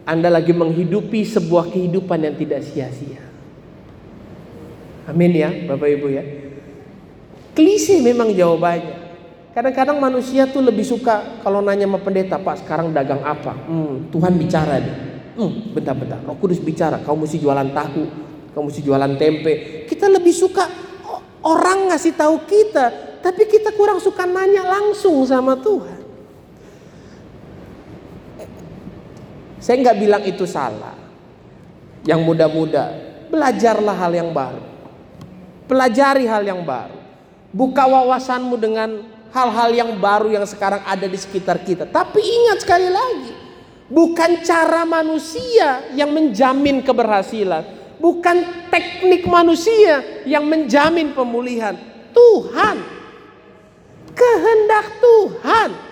Anda 0.10 0.34
lagi 0.34 0.50
menghidupi 0.50 1.22
sebuah 1.22 1.70
kehidupan 1.70 2.26
yang 2.26 2.34
tidak 2.34 2.66
sia-sia. 2.66 3.22
Amin 5.06 5.38
ya, 5.38 5.54
Bapak 5.70 5.86
Ibu 5.86 6.08
ya. 6.10 6.24
Klise 7.54 8.02
memang 8.02 8.34
jawabannya. 8.34 9.06
Kadang-kadang 9.54 10.02
manusia 10.02 10.50
tuh 10.50 10.66
lebih 10.66 10.82
suka 10.82 11.42
kalau 11.46 11.62
nanya 11.62 11.86
sama 11.86 12.02
pendeta, 12.02 12.42
Pak 12.42 12.66
sekarang 12.66 12.90
dagang 12.90 13.22
apa? 13.22 13.54
Hmm, 13.70 14.10
Tuhan 14.10 14.34
bicara 14.38 14.82
deh. 14.82 14.98
Hmm, 15.38 15.74
bentar-bentar, 15.78 16.26
Roh 16.26 16.38
Kudus 16.42 16.58
bicara, 16.58 17.02
kau 17.06 17.14
mesti 17.14 17.38
jualan 17.38 17.70
tahu, 17.70 18.04
kau 18.58 18.66
mesti 18.66 18.82
jualan 18.82 19.14
tempe. 19.14 19.86
Kita 19.86 20.10
lebih 20.10 20.34
suka 20.34 20.66
orang 21.46 21.94
ngasih 21.94 22.18
tahu 22.18 22.50
kita, 22.50 22.86
tapi 23.22 23.46
kita 23.46 23.78
kurang 23.78 24.02
suka 24.02 24.26
nanya 24.26 24.66
langsung 24.66 25.22
sama 25.26 25.54
Tuhan. 25.58 25.99
Saya 29.60 29.84
nggak 29.84 29.98
bilang 30.00 30.24
itu 30.24 30.48
salah. 30.48 30.96
Yang 32.08 32.22
muda-muda, 32.24 32.96
belajarlah 33.28 33.96
hal 33.96 34.12
yang 34.16 34.32
baru. 34.32 34.64
Pelajari 35.68 36.26
hal 36.26 36.42
yang 36.48 36.64
baru. 36.64 36.98
Buka 37.52 37.86
wawasanmu 37.86 38.56
dengan 38.56 39.04
hal-hal 39.30 39.70
yang 39.76 39.92
baru 40.00 40.34
yang 40.34 40.46
sekarang 40.48 40.82
ada 40.88 41.06
di 41.06 41.18
sekitar 41.20 41.62
kita. 41.62 41.86
Tapi 41.86 42.22
ingat 42.24 42.66
sekali 42.66 42.90
lagi, 42.90 43.34
bukan 43.92 44.42
cara 44.42 44.88
manusia 44.88 45.86
yang 45.94 46.10
menjamin 46.10 46.82
keberhasilan. 46.82 47.78
Bukan 48.00 48.72
teknik 48.72 49.28
manusia 49.28 50.24
yang 50.24 50.48
menjamin 50.48 51.12
pemulihan. 51.12 51.76
Tuhan. 52.16 52.80
Kehendak 54.16 54.88
Tuhan. 55.04 55.89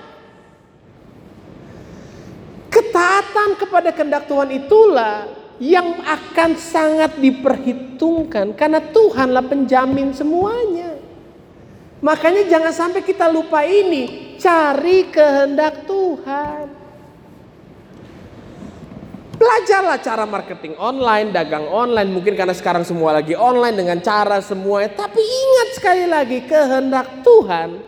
Ketaatan 2.87 3.59
kepada 3.59 3.91
kehendak 3.91 4.31
Tuhan 4.31 4.47
itulah 4.47 5.27
yang 5.59 5.99
akan 6.07 6.55
sangat 6.55 7.19
diperhitungkan 7.19 8.55
karena 8.55 8.79
Tuhanlah 8.79 9.43
penjamin 9.43 10.15
semuanya. 10.15 10.95
Makanya 11.99 12.47
jangan 12.47 12.71
sampai 12.71 13.03
kita 13.03 13.27
lupa 13.27 13.67
ini, 13.67 14.39
cari 14.39 15.11
kehendak 15.11 15.83
Tuhan. 15.83 16.71
Belajarlah 19.35 19.99
cara 19.99 20.23
marketing 20.23 20.79
online, 20.79 21.35
dagang 21.35 21.67
online, 21.67 22.07
mungkin 22.07 22.39
karena 22.39 22.55
sekarang 22.55 22.87
semua 22.87 23.19
lagi 23.19 23.35
online 23.35 23.75
dengan 23.75 23.99
cara 23.99 24.39
semuanya. 24.39 24.95
Tapi 24.95 25.19
ingat 25.19 25.69
sekali 25.75 26.07
lagi, 26.07 26.39
kehendak 26.47 27.19
Tuhan 27.19 27.83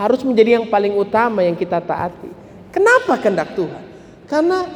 harus 0.00 0.24
menjadi 0.24 0.56
yang 0.56 0.66
paling 0.72 0.96
utama 0.96 1.44
yang 1.44 1.60
kita 1.60 1.76
taati. 1.84 2.32
Kenapa 2.72 3.20
kehendak 3.20 3.52
Tuhan? 3.52 3.97
Karena 4.28 4.68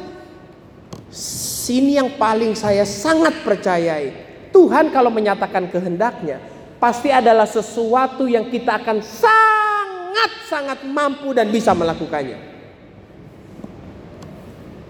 sini 1.13 2.01
yang 2.01 2.17
paling 2.17 2.57
saya 2.57 2.83
sangat 2.89 3.45
percayai. 3.45 4.09
Tuhan 4.49 4.89
kalau 4.89 5.13
menyatakan 5.13 5.69
kehendaknya, 5.69 6.41
pasti 6.81 7.13
adalah 7.13 7.45
sesuatu 7.45 8.25
yang 8.25 8.49
kita 8.49 8.81
akan 8.81 9.01
sangat-sangat 9.01 10.85
mampu 10.89 11.33
dan 11.37 11.53
bisa 11.53 11.73
melakukannya. 11.77 12.37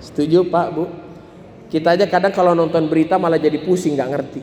Setuju 0.04 0.48
Pak 0.48 0.68
Bu? 0.76 0.84
Kita 1.72 1.96
aja 1.96 2.06
kadang 2.08 2.36
kalau 2.36 2.52
nonton 2.52 2.92
berita 2.92 3.16
malah 3.16 3.40
jadi 3.40 3.60
pusing 3.64 3.96
nggak 3.96 4.10
ngerti. 4.12 4.42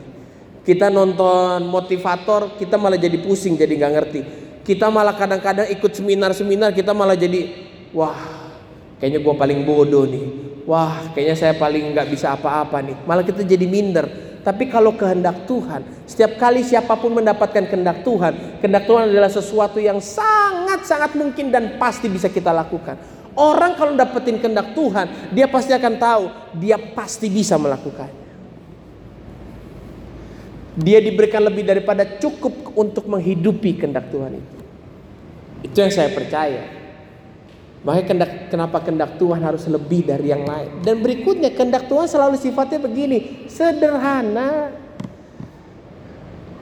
Kita 0.61 0.89
nonton 0.93 1.65
motivator 1.69 2.57
kita 2.57 2.77
malah 2.77 2.97
jadi 2.97 3.17
pusing 3.21 3.57
jadi 3.57 3.73
nggak 3.77 3.93
ngerti. 3.93 4.21
Kita 4.61 4.89
malah 4.93 5.13
kadang-kadang 5.17 5.69
ikut 5.69 5.91
seminar-seminar 5.93 6.73
kita 6.73 6.93
malah 6.93 7.17
jadi 7.17 7.49
wah 7.93 8.40
kayaknya 9.01 9.19
gue 9.25 9.33
paling 9.33 9.59
bodoh 9.65 10.05
nih. 10.05 10.25
Wah 10.69 11.09
kayaknya 11.17 11.35
saya 11.35 11.53
paling 11.57 11.91
nggak 11.97 12.07
bisa 12.13 12.37
apa-apa 12.37 12.85
nih. 12.85 12.95
Malah 13.09 13.25
kita 13.25 13.41
jadi 13.41 13.65
minder. 13.65 14.05
Tapi 14.41 14.69
kalau 14.73 14.97
kehendak 14.97 15.45
Tuhan, 15.45 15.85
setiap 16.09 16.37
kali 16.41 16.65
siapa 16.65 16.97
pun 16.97 17.13
mendapatkan 17.13 17.61
kehendak 17.61 18.01
Tuhan, 18.01 18.57
kehendak 18.57 18.89
Tuhan 18.89 19.13
adalah 19.13 19.29
sesuatu 19.29 19.77
yang 19.77 20.01
sangat-sangat 20.01 21.13
mungkin 21.13 21.53
dan 21.53 21.77
pasti 21.77 22.09
bisa 22.09 22.25
kita 22.25 22.49
lakukan. 22.49 22.97
Orang 23.37 23.77
kalau 23.77 23.93
dapetin 23.93 24.41
kehendak 24.41 24.73
Tuhan, 24.73 25.29
dia 25.29 25.45
pasti 25.45 25.77
akan 25.77 25.93
tahu, 25.93 26.23
dia 26.57 26.81
pasti 26.81 27.29
bisa 27.29 27.53
melakukannya. 27.61 28.21
Dia 30.81 30.97
diberikan 31.03 31.45
lebih 31.45 31.61
daripada 31.61 32.01
cukup 32.17 32.73
untuk 32.73 33.05
menghidupi 33.05 33.77
kehendak 33.77 34.09
Tuhan 34.09 34.41
itu. 34.41 34.57
Itu 35.69 35.77
yang 35.85 35.93
saya 35.93 36.09
percaya. 36.09 36.80
Makanya 37.81 38.05
kendak, 38.05 38.31
kenapa 38.53 38.77
kendak 38.85 39.17
Tuhan 39.17 39.41
harus 39.41 39.65
lebih 39.65 40.05
dari 40.05 40.29
yang 40.29 40.45
lain. 40.45 40.85
Dan 40.85 41.01
berikutnya 41.01 41.49
kendak 41.49 41.89
Tuhan 41.89 42.05
selalu 42.05 42.37
sifatnya 42.37 42.77
begini, 42.77 43.49
sederhana. 43.49 44.69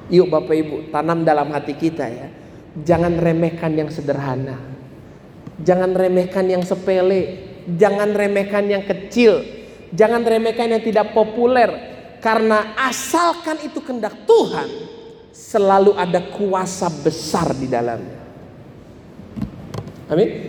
Yuk 0.08 0.32
Bapak 0.32 0.56
Ibu, 0.56 0.76
tanam 0.96 1.28
dalam 1.28 1.52
hati 1.52 1.76
kita 1.76 2.08
ya. 2.08 2.28
Jangan 2.88 3.20
remehkan 3.20 3.76
yang 3.76 3.92
sederhana. 3.92 4.58
Jangan 5.60 5.92
remehkan 5.92 6.48
yang 6.48 6.64
sepele. 6.64 7.52
Jangan 7.68 8.16
remehkan 8.16 8.66
yang 8.72 8.88
kecil. 8.88 9.44
Jangan 9.92 10.24
remehkan 10.24 10.72
yang 10.72 10.82
tidak 10.82 11.12
populer. 11.12 11.68
Karena 12.24 12.80
asalkan 12.80 13.60
itu 13.64 13.84
kendak 13.84 14.24
Tuhan, 14.24 14.68
selalu 15.36 15.96
ada 16.00 16.20
kuasa 16.32 16.88
besar 16.92 17.52
di 17.56 17.68
dalamnya. 17.68 18.20
Amin. 20.10 20.49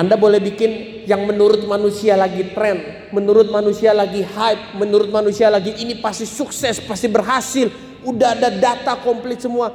Anda 0.00 0.16
boleh 0.16 0.40
bikin 0.40 1.04
yang 1.04 1.28
menurut 1.28 1.60
manusia 1.68 2.16
lagi 2.16 2.56
tren, 2.56 3.04
menurut 3.12 3.52
manusia 3.52 3.92
lagi 3.92 4.24
hype, 4.24 4.80
menurut 4.80 5.12
manusia 5.12 5.52
lagi 5.52 5.76
ini 5.76 6.00
pasti 6.00 6.24
sukses, 6.24 6.80
pasti 6.80 7.04
berhasil, 7.04 7.68
udah 8.00 8.32
ada 8.32 8.48
data 8.48 8.96
komplit 8.96 9.44
semua. 9.44 9.68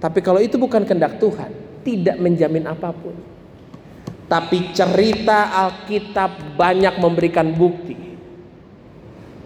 Tapi 0.00 0.24
kalau 0.24 0.40
itu 0.40 0.56
bukan 0.56 0.88
kehendak 0.88 1.20
Tuhan, 1.20 1.52
tidak 1.84 2.16
menjamin 2.24 2.64
apa 2.64 2.88
pun. 2.88 3.12
Tapi 4.32 4.72
cerita 4.72 5.60
Alkitab 5.60 6.56
banyak 6.56 6.96
memberikan 6.96 7.52
bukti 7.52 8.16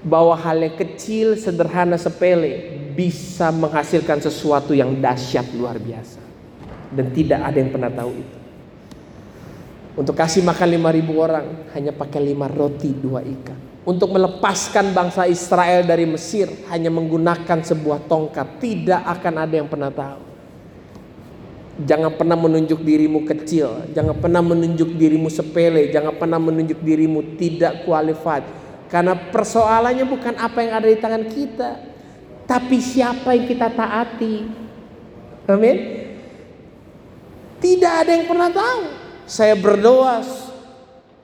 bahwa 0.07 0.39
hal 0.39 0.63
yang 0.63 0.79
kecil, 0.79 1.35
sederhana, 1.35 1.99
sepele 1.99 2.87
bisa 2.95 3.51
menghasilkan 3.51 4.23
sesuatu 4.23 4.79
yang 4.79 5.03
dahsyat 5.03 5.51
luar 5.59 5.83
biasa. 5.83 6.23
Dan 6.95 7.11
tidak 7.11 7.43
ada 7.43 7.59
yang 7.59 7.75
pernah 7.75 7.91
tahu 7.91 8.15
itu. 8.15 8.46
Untuk 9.97 10.13
kasih 10.13 10.45
makan 10.45 10.69
5000 10.77 11.17
orang 11.17 11.47
hanya 11.73 11.93
pakai 11.97 12.21
5 12.21 12.53
roti, 12.53 12.93
2 12.93 13.33
ikan. 13.41 13.59
Untuk 13.87 14.13
melepaskan 14.13 14.93
bangsa 14.93 15.25
Israel 15.25 15.87
dari 15.89 16.05
Mesir 16.05 16.53
hanya 16.69 16.93
menggunakan 16.93 17.65
sebuah 17.65 18.05
tongkat. 18.05 18.61
Tidak 18.61 19.03
akan 19.09 19.35
ada 19.41 19.55
yang 19.57 19.69
pernah 19.73 19.89
tahu. 19.89 20.21
Jangan 21.77 22.13
pernah 22.17 22.41
menunjuk 22.41 22.81
dirimu 22.81 23.25
kecil, 23.29 23.93
jangan 23.93 24.17
pernah 24.17 24.41
menunjuk 24.41 24.97
dirimu 24.97 25.29
sepele, 25.29 25.93
jangan 25.93 26.17
pernah 26.17 26.41
menunjuk 26.41 26.81
dirimu 26.81 27.37
tidak 27.37 27.85
qualified 27.85 28.49
karena 28.87 29.19
persoalannya 29.19 30.07
bukan 30.07 30.35
apa 30.39 30.59
yang 30.63 30.73
ada 30.79 30.87
di 30.87 30.99
tangan 30.99 31.25
kita, 31.27 31.71
tapi 32.47 32.79
siapa 32.79 33.35
yang 33.35 33.47
kita 33.51 33.69
taati. 33.75 34.35
Amin. 35.51 35.77
Tidak 37.59 37.93
ada 38.07 38.11
yang 38.15 38.27
pernah 38.31 38.51
tahu. 38.51 38.83
Saya 39.27 39.59
berdoa 39.59 40.23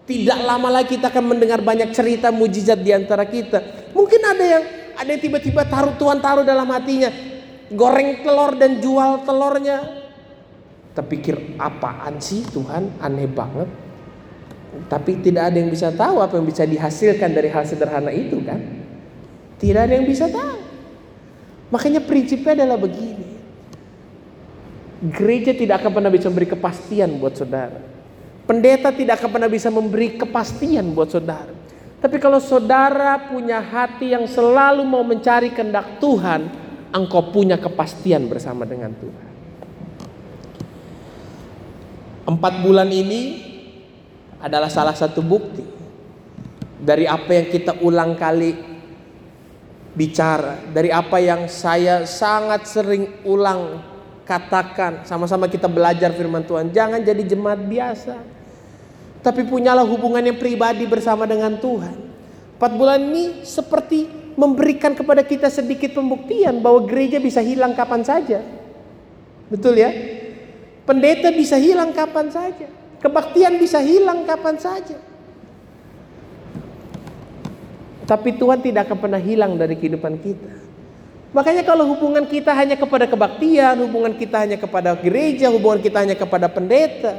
tidak 0.02 0.38
lama 0.42 0.68
lagi 0.68 0.98
kita 0.98 1.14
akan 1.14 1.24
mendengar 1.32 1.62
banyak 1.62 1.94
cerita 1.94 2.34
mujizat 2.34 2.82
di 2.82 2.90
antara 2.90 3.22
kita. 3.22 3.90
Mungkin 3.94 4.20
ada 4.20 4.44
yang 4.44 4.64
ada 4.98 5.08
yang 5.08 5.22
tiba-tiba 5.22 5.62
taruh 5.64 5.94
Tuhan 5.94 6.18
taruh 6.18 6.42
dalam 6.42 6.66
hatinya 6.68 7.08
goreng 7.70 8.20
telur 8.26 8.58
dan 8.58 8.82
jual 8.82 9.22
telurnya. 9.22 9.78
Terpikir 10.92 11.56
apaan 11.56 12.20
sih 12.20 12.44
Tuhan 12.44 13.00
aneh 13.00 13.30
banget. 13.30 13.70
Tapi 14.88 15.20
tidak 15.20 15.52
ada 15.52 15.56
yang 15.56 15.70
bisa 15.70 15.92
tahu 15.92 16.20
apa 16.20 16.36
yang 16.36 16.48
bisa 16.48 16.64
dihasilkan 16.64 17.32
dari 17.32 17.48
hal 17.48 17.64
sederhana 17.64 18.12
itu 18.12 18.40
kan. 18.44 18.60
Tidak 19.56 19.78
ada 19.78 19.94
yang 19.94 20.08
bisa 20.08 20.26
tahu. 20.28 20.58
Makanya 21.72 22.04
prinsipnya 22.04 22.64
adalah 22.64 22.76
begini. 22.76 23.24
Gereja 25.12 25.54
tidak 25.56 25.80
akan 25.80 25.92
pernah 25.96 26.12
bisa 26.12 26.28
memberi 26.28 26.48
kepastian 26.50 27.16
buat 27.16 27.36
saudara. 27.36 27.91
Pendeta 28.42 28.90
tidak 28.90 29.22
akan 29.22 29.30
pernah 29.38 29.50
bisa 29.50 29.70
memberi 29.70 30.18
kepastian 30.18 30.90
buat 30.92 31.14
saudara. 31.14 31.54
Tapi 32.02 32.18
kalau 32.18 32.42
saudara 32.42 33.30
punya 33.30 33.62
hati 33.62 34.10
yang 34.10 34.26
selalu 34.26 34.82
mau 34.82 35.06
mencari 35.06 35.54
kehendak 35.54 36.02
Tuhan, 36.02 36.50
engkau 36.90 37.30
punya 37.30 37.54
kepastian 37.54 38.26
bersama 38.26 38.66
dengan 38.66 38.90
Tuhan. 38.98 39.28
Empat 42.26 42.54
bulan 42.66 42.90
ini 42.90 43.22
adalah 44.42 44.66
salah 44.66 44.94
satu 44.98 45.22
bukti 45.22 45.62
dari 46.82 47.06
apa 47.06 47.30
yang 47.30 47.46
kita 47.46 47.78
ulang 47.78 48.18
kali 48.18 48.58
bicara, 49.94 50.58
dari 50.74 50.90
apa 50.90 51.22
yang 51.22 51.46
saya 51.46 52.02
sangat 52.02 52.66
sering 52.66 53.22
ulang 53.22 53.91
katakan, 54.22 55.04
sama-sama 55.06 55.50
kita 55.50 55.66
belajar 55.66 56.14
firman 56.14 56.42
Tuhan. 56.46 56.70
Jangan 56.70 57.02
jadi 57.02 57.22
jemaat 57.22 57.60
biasa, 57.66 58.16
tapi 59.22 59.46
punyalah 59.46 59.86
hubungan 59.86 60.22
yang 60.22 60.38
pribadi 60.38 60.82
bersama 60.86 61.26
dengan 61.26 61.54
Tuhan. 61.58 62.10
Empat 62.58 62.72
bulan 62.78 63.00
ini 63.10 63.42
seperti 63.42 64.06
memberikan 64.38 64.94
kepada 64.94 65.22
kita 65.22 65.50
sedikit 65.50 65.94
pembuktian 65.94 66.62
bahwa 66.62 66.86
gereja 66.86 67.18
bisa 67.18 67.42
hilang 67.42 67.74
kapan 67.74 68.02
saja. 68.02 68.40
Betul 69.50 69.78
ya? 69.78 69.90
Pendeta 70.82 71.30
bisa 71.30 71.60
hilang 71.60 71.94
kapan 71.94 72.30
saja. 72.32 72.66
Kebaktian 73.02 73.58
bisa 73.58 73.82
hilang 73.82 74.24
kapan 74.26 74.56
saja. 74.58 74.98
Tapi 78.06 78.34
Tuhan 78.34 78.58
tidak 78.62 78.90
akan 78.90 78.98
pernah 78.98 79.20
hilang 79.22 79.54
dari 79.54 79.78
kehidupan 79.78 80.18
kita. 80.18 80.50
Makanya 81.32 81.64
kalau 81.64 81.88
hubungan 81.96 82.28
kita 82.28 82.52
hanya 82.52 82.76
kepada 82.76 83.08
kebaktian, 83.08 83.80
hubungan 83.80 84.12
kita 84.12 84.44
hanya 84.44 84.60
kepada 84.60 84.92
gereja, 84.92 85.48
hubungan 85.48 85.80
kita 85.80 86.04
hanya 86.04 86.12
kepada 86.12 86.44
pendeta, 86.44 87.16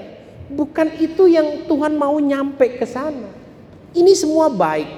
bukan 0.53 0.93
itu 1.01 1.25
yang 1.25 1.65
Tuhan 1.65 1.97
mau 1.97 2.21
nyampe 2.21 2.77
ke 2.77 2.85
sana. 2.85 3.33
Ini 3.93 4.13
semua 4.13 4.53
baik, 4.53 4.89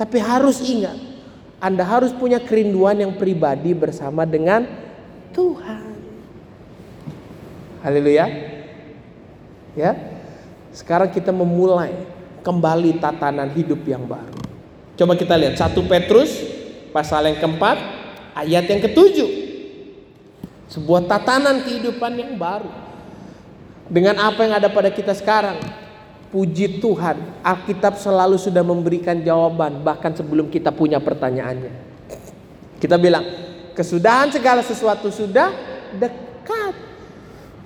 tapi 0.00 0.16
harus 0.24 0.64
ingat, 0.64 0.96
Anda 1.60 1.84
harus 1.84 2.16
punya 2.16 2.40
kerinduan 2.40 2.96
yang 2.96 3.12
pribadi 3.20 3.76
bersama 3.76 4.24
dengan 4.24 4.64
Tuhan. 5.36 5.92
Haleluya. 7.84 8.24
Ya. 9.76 9.92
Sekarang 10.72 11.12
kita 11.12 11.28
memulai 11.28 11.92
kembali 12.40 13.04
tatanan 13.04 13.52
hidup 13.52 13.84
yang 13.84 14.08
baru. 14.08 14.40
Coba 14.96 15.12
kita 15.16 15.36
lihat 15.36 15.60
1 15.60 15.76
Petrus 15.84 16.40
pasal 16.92 17.28
yang 17.28 17.36
keempat 17.40 17.99
ayat 18.40 18.64
yang 18.66 18.80
ketujuh. 18.84 19.30
Sebuah 20.70 21.10
tatanan 21.10 21.66
kehidupan 21.66 22.14
yang 22.14 22.32
baru. 22.38 22.70
Dengan 23.90 24.22
apa 24.22 24.46
yang 24.46 24.54
ada 24.54 24.70
pada 24.70 24.88
kita 24.88 25.12
sekarang. 25.12 25.58
Puji 26.30 26.78
Tuhan, 26.78 27.42
Alkitab 27.42 27.98
selalu 27.98 28.38
sudah 28.38 28.62
memberikan 28.62 29.18
jawaban 29.18 29.82
bahkan 29.82 30.14
sebelum 30.14 30.46
kita 30.46 30.70
punya 30.70 31.02
pertanyaannya. 31.02 31.74
Kita 32.78 32.94
bilang, 33.02 33.26
kesudahan 33.74 34.30
segala 34.30 34.62
sesuatu 34.62 35.10
sudah 35.10 35.50
dekat. 35.98 36.74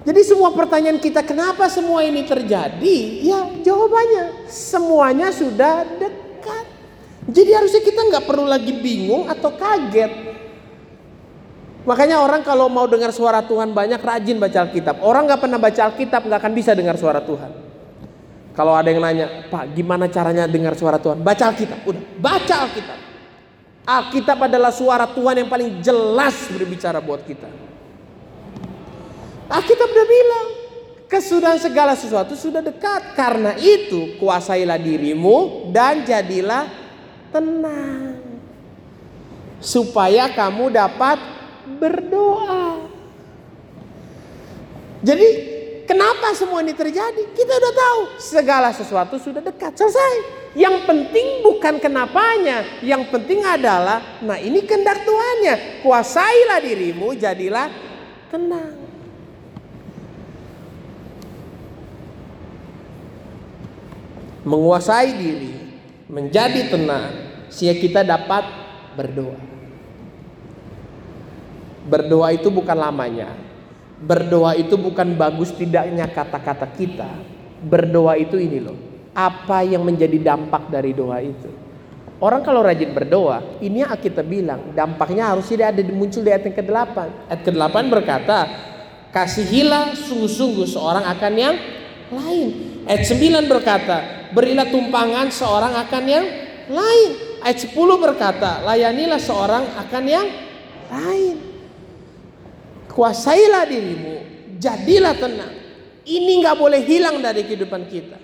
Jadi 0.05 0.21
semua 0.25 0.53
pertanyaan 0.57 0.97
kita 0.97 1.21
kenapa 1.21 1.69
semua 1.69 2.05
ini 2.09 2.25
terjadi? 2.25 2.97
Ya 3.21 3.53
jawabannya 3.61 4.49
semuanya 4.49 5.29
sudah 5.29 5.85
dekat. 6.01 6.65
Jadi 7.29 7.51
harusnya 7.53 7.81
kita 7.85 8.01
nggak 8.01 8.25
perlu 8.25 8.49
lagi 8.49 8.73
bingung 8.81 9.29
atau 9.29 9.53
kaget. 9.53 10.34
Makanya 11.85 12.17
orang 12.25 12.41
kalau 12.41 12.73
mau 12.73 12.89
dengar 12.89 13.13
suara 13.13 13.45
Tuhan 13.45 13.77
banyak 13.77 14.01
rajin 14.01 14.41
baca 14.41 14.65
Alkitab. 14.65 15.05
Orang 15.05 15.29
nggak 15.29 15.41
pernah 15.45 15.61
baca 15.61 15.81
Alkitab 15.93 16.25
nggak 16.25 16.41
akan 16.41 16.53
bisa 16.57 16.73
dengar 16.73 16.97
suara 16.97 17.21
Tuhan. 17.21 17.53
Kalau 18.57 18.73
ada 18.73 18.89
yang 18.89 19.05
nanya, 19.05 19.51
Pak 19.53 19.77
gimana 19.77 20.09
caranya 20.09 20.49
dengar 20.49 20.73
suara 20.79 20.97
Tuhan? 20.97 21.21
Baca 21.21 21.45
Alkitab. 21.53 21.85
Udah, 21.85 22.03
baca 22.17 22.55
Alkitab. 22.65 22.99
Alkitab 23.85 24.39
adalah 24.49 24.73
suara 24.73 25.05
Tuhan 25.11 25.45
yang 25.45 25.49
paling 25.53 25.85
jelas 25.85 26.49
berbicara 26.49 27.05
buat 27.05 27.21
kita. 27.27 27.51
Alkitab 29.53 29.89
udah 29.93 30.07
bilang, 30.09 30.47
kesudahan 31.05 31.61
segala 31.61 31.93
sesuatu 31.93 32.33
sudah 32.33 32.65
dekat. 32.65 33.13
Karena 33.13 33.59
itu 33.61 34.17
kuasailah 34.17 34.81
dirimu 34.81 35.69
dan 35.69 36.01
jadilah 36.01 36.65
tenang. 37.29 38.25
Supaya 39.61 40.31
kamu 40.33 40.73
dapat 40.73 41.34
berdoa. 41.67 42.85
Jadi 45.05 45.29
kenapa 45.85 46.33
semua 46.33 46.65
ini 46.65 46.73
terjadi? 46.73 47.33
Kita 47.37 47.53
udah 47.61 47.75
tahu 47.77 48.01
segala 48.17 48.73
sesuatu 48.73 49.21
sudah 49.21 49.45
dekat. 49.45 49.77
Selesai. 49.77 50.45
Yang 50.55 50.87
penting 50.87 51.43
bukan 51.43 51.83
kenapanya, 51.83 52.63
yang 52.79 53.11
penting 53.11 53.43
adalah, 53.43 54.23
nah 54.23 54.39
ini 54.39 54.63
kehendak 54.63 55.03
Tuhannya. 55.03 55.83
Kuasailah 55.83 56.63
dirimu, 56.63 57.11
jadilah 57.19 57.67
tenang. 58.31 58.85
menguasai 64.45 65.11
diri, 65.17 65.57
menjadi 66.07 66.69
tenang, 66.69 67.11
sehingga 67.49 67.81
kita 67.81 68.01
dapat 68.05 68.45
berdoa. 68.95 69.54
Berdoa 71.85 72.33
itu 72.33 72.49
bukan 72.49 72.77
lamanya. 72.77 73.29
Berdoa 74.01 74.57
itu 74.57 74.77
bukan 74.77 75.17
bagus 75.17 75.53
tidaknya 75.53 76.09
kata-kata 76.09 76.69
kita. 76.73 77.09
Berdoa 77.65 78.17
itu 78.17 78.37
ini 78.41 78.61
loh. 78.61 78.77
Apa 79.15 79.63
yang 79.63 79.85
menjadi 79.87 80.19
dampak 80.35 80.69
dari 80.73 80.91
doa 80.91 81.23
itu? 81.23 81.49
Orang 82.19 82.41
kalau 82.41 82.65
rajin 82.65 82.95
berdoa, 82.97 83.61
ini 83.61 83.85
yang 83.85 83.93
kita 84.01 84.25
bilang, 84.25 84.73
dampaknya 84.73 85.29
harus 85.29 85.45
tidak 85.51 85.77
ada 85.77 85.83
muncul 85.93 86.25
di 86.25 86.31
ayat 86.33 86.49
yang 86.49 86.57
ke-8. 86.57 86.97
Ayat 87.29 87.41
ke-8 87.45 87.77
berkata, 87.93 88.39
kasihilah 89.13 89.93
sungguh-sungguh 89.93 90.67
seorang 90.67 91.05
akan 91.05 91.33
yang 91.37 91.55
lain. 92.11 92.49
Ayat 92.89 93.05
9 93.13 93.45
berkata, 93.51 93.97
berilah 94.33 94.67
tumpangan 94.73 95.29
seorang 95.29 95.73
akan 95.85 96.05
yang 96.09 96.25
lain. 96.73 97.11
Ayat 97.45 97.59
10 97.61 97.77
berkata, 97.77 98.65
layanilah 98.65 99.21
seorang 99.21 99.65
akan 99.85 100.05
yang 100.09 100.27
lain. 100.89 101.54
Kuasailah 102.95 103.67
dirimu, 103.67 104.15
jadilah 104.63 105.19
tenang. 105.19 105.55
Ini 106.07 106.33
nggak 106.47 106.57
boleh 106.57 106.79
hilang 106.87 107.19
dari 107.19 107.43
kehidupan 107.43 107.91
kita. 107.91 108.19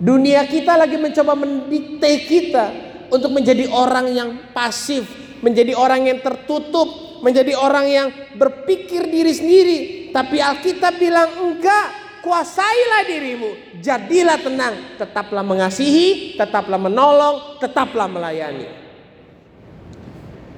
Dunia 0.00 0.48
kita 0.48 0.80
lagi 0.80 0.96
mencoba 0.96 1.36
mendikte 1.36 2.08
kita 2.24 2.66
untuk 3.12 3.36
menjadi 3.36 3.68
orang 3.68 4.06
yang 4.08 4.30
pasif, 4.56 5.04
menjadi 5.44 5.76
orang 5.76 6.08
yang 6.08 6.24
tertutup, 6.24 7.20
menjadi 7.20 7.52
orang 7.58 7.86
yang 7.90 8.08
berpikir 8.38 9.12
diri 9.12 9.32
sendiri. 9.34 9.78
Tapi 10.08 10.40
Alkitab 10.40 10.96
bilang 10.96 11.28
enggak, 11.44 11.86
kuasailah 12.24 13.04
dirimu, 13.04 13.76
jadilah 13.84 14.40
tenang, 14.40 14.96
tetaplah 14.96 15.44
mengasihi, 15.44 16.38
tetaplah 16.38 16.80
menolong, 16.80 17.60
tetaplah 17.60 18.08
melayani. 18.08 18.72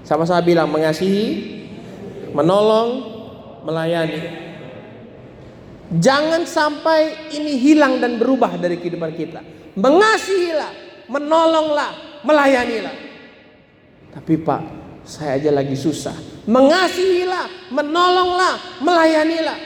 Sama-sama 0.06 0.38
bilang 0.42 0.70
mengasihi, 0.70 1.26
menolong, 2.30 3.19
melayani. 3.64 4.20
Jangan 5.90 6.46
sampai 6.46 7.34
ini 7.34 7.58
hilang 7.58 7.98
dan 7.98 8.14
berubah 8.14 8.54
dari 8.54 8.78
kehidupan 8.78 9.10
kita. 9.18 9.42
Mengasihilah, 9.74 10.70
menolonglah, 11.10 12.22
melayanilah. 12.22 12.94
Tapi 14.14 14.38
Pak, 14.38 14.62
saya 15.02 15.42
aja 15.42 15.50
lagi 15.50 15.74
susah. 15.74 16.14
Mengasihilah, 16.46 17.74
menolonglah, 17.74 18.82
melayanilah. 18.82 19.58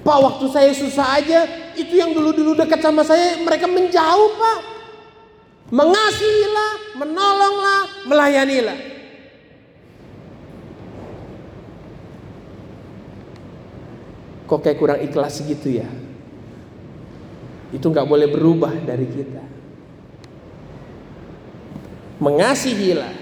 Pak, 0.00 0.18
waktu 0.24 0.46
saya 0.48 0.72
susah 0.72 1.20
aja, 1.20 1.44
itu 1.76 2.00
yang 2.00 2.16
dulu-dulu 2.16 2.56
dekat 2.56 2.80
sama 2.80 3.04
saya, 3.04 3.36
mereka 3.44 3.68
menjauh, 3.68 4.32
Pak. 4.40 4.58
Mengasihilah, 5.68 6.72
menolonglah, 6.96 7.80
melayanilah. 8.08 8.89
Kok 14.50 14.66
kayak 14.66 14.78
kurang 14.82 14.98
ikhlas 14.98 15.38
gitu 15.46 15.78
ya? 15.78 15.86
Itu 17.70 17.86
nggak 17.86 18.08
boleh 18.10 18.26
berubah 18.26 18.74
dari 18.82 19.06
kita. 19.06 19.42
Mengasihilah 22.18 23.14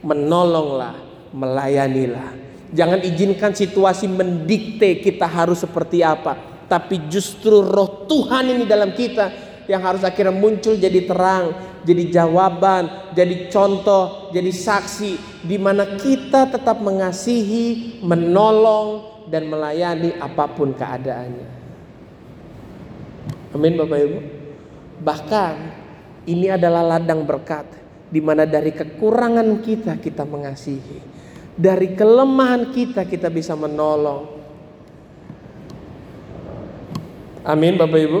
menolonglah 0.00 0.96
melayanilah. 1.36 2.32
Jangan 2.72 3.04
izinkan 3.04 3.52
situasi 3.52 4.08
mendikte 4.08 5.04
kita 5.04 5.28
harus 5.28 5.60
seperti 5.60 6.00
apa 6.00 6.50
tapi 6.70 7.10
justru 7.10 7.66
roh 7.66 8.06
Tuhan 8.06 8.46
ini 8.54 8.62
dalam 8.62 8.94
kita 8.94 9.50
yang 9.66 9.82
harus 9.82 10.06
akhirnya 10.06 10.30
muncul 10.30 10.78
jadi 10.78 11.02
terang, 11.02 11.50
jadi 11.82 12.22
jawaban, 12.22 13.10
jadi 13.10 13.50
contoh, 13.50 14.30
jadi 14.30 14.54
saksi 14.54 15.42
di 15.42 15.58
mana 15.58 15.98
kita 15.98 16.46
tetap 16.46 16.78
mengasihi, 16.78 17.98
menolong, 18.06 19.09
dan 19.30 19.46
melayani 19.46 20.18
apa 20.18 20.50
pun 20.50 20.74
keadaannya. 20.74 21.48
Amin 23.54 23.78
Bapak 23.78 23.98
Ibu. 24.02 24.18
Bahkan 25.00 25.54
ini 26.26 26.50
adalah 26.50 26.82
ladang 26.84 27.22
berkat 27.22 27.66
di 28.10 28.18
mana 28.18 28.42
dari 28.42 28.74
kekurangan 28.74 29.62
kita 29.62 29.96
kita 30.02 30.26
mengasihi. 30.26 30.98
Dari 31.54 31.94
kelemahan 31.94 32.74
kita 32.74 33.06
kita 33.06 33.30
bisa 33.30 33.54
menolong. 33.54 34.42
Amin 37.46 37.78
Bapak 37.78 38.00
Ibu. 38.02 38.20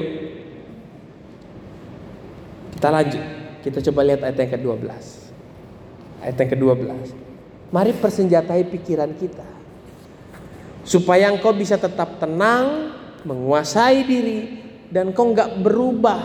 Kita 2.78 2.88
lanjut. 2.88 3.24
Kita 3.60 3.78
coba 3.92 4.00
lihat 4.08 4.24
ayat 4.24 4.40
yang 4.40 4.50
ke-12. 4.56 4.88
Ayat 6.24 6.36
yang 6.38 6.50
ke-12. 6.56 7.12
Mari 7.70 7.92
persenjatai 7.92 8.66
pikiran 8.66 9.12
kita 9.14 9.59
supaya 10.84 11.28
engkau 11.28 11.52
bisa 11.52 11.76
tetap 11.76 12.20
tenang, 12.20 12.94
menguasai 13.24 14.04
diri, 14.04 14.40
dan 14.90 15.14
kau 15.14 15.30
nggak 15.30 15.60
berubah 15.60 16.20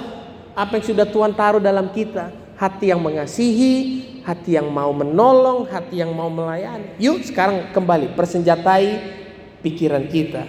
apa 0.56 0.80
yang 0.80 0.86
sudah 0.96 1.06
Tuhan 1.08 1.36
taruh 1.36 1.62
dalam 1.62 1.92
kita, 1.92 2.32
hati 2.56 2.90
yang 2.90 3.04
mengasihi, 3.04 3.74
hati 4.24 4.58
yang 4.58 4.72
mau 4.72 4.90
menolong, 4.96 5.68
hati 5.68 6.02
yang 6.02 6.16
mau 6.16 6.32
melayani. 6.32 6.98
Yuk 6.98 7.22
sekarang 7.28 7.76
kembali 7.76 8.16
persenjatai 8.16 8.88
pikiran 9.62 10.08
kita. 10.08 10.44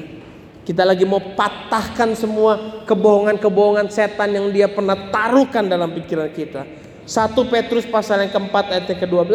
Kita 0.66 0.82
lagi 0.82 1.06
mau 1.06 1.22
patahkan 1.22 2.18
semua 2.18 2.82
kebohongan-kebohongan 2.90 3.86
setan 3.86 4.34
yang 4.34 4.50
dia 4.50 4.66
pernah 4.66 4.98
taruhkan 5.14 5.62
dalam 5.62 5.94
pikiran 5.94 6.26
kita. 6.34 6.66
Satu 7.06 7.46
Petrus 7.46 7.86
pasal 7.86 8.26
yang 8.26 8.34
keempat 8.34 8.74
ayat 8.74 8.90
yang 8.90 9.00
ke-12 9.06 9.30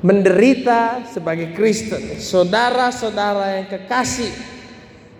menderita 0.00 1.02
sebagai 1.10 1.54
Kristen. 1.54 2.18
Saudara-saudara 2.22 3.62
yang 3.62 3.66
kekasih, 3.66 4.30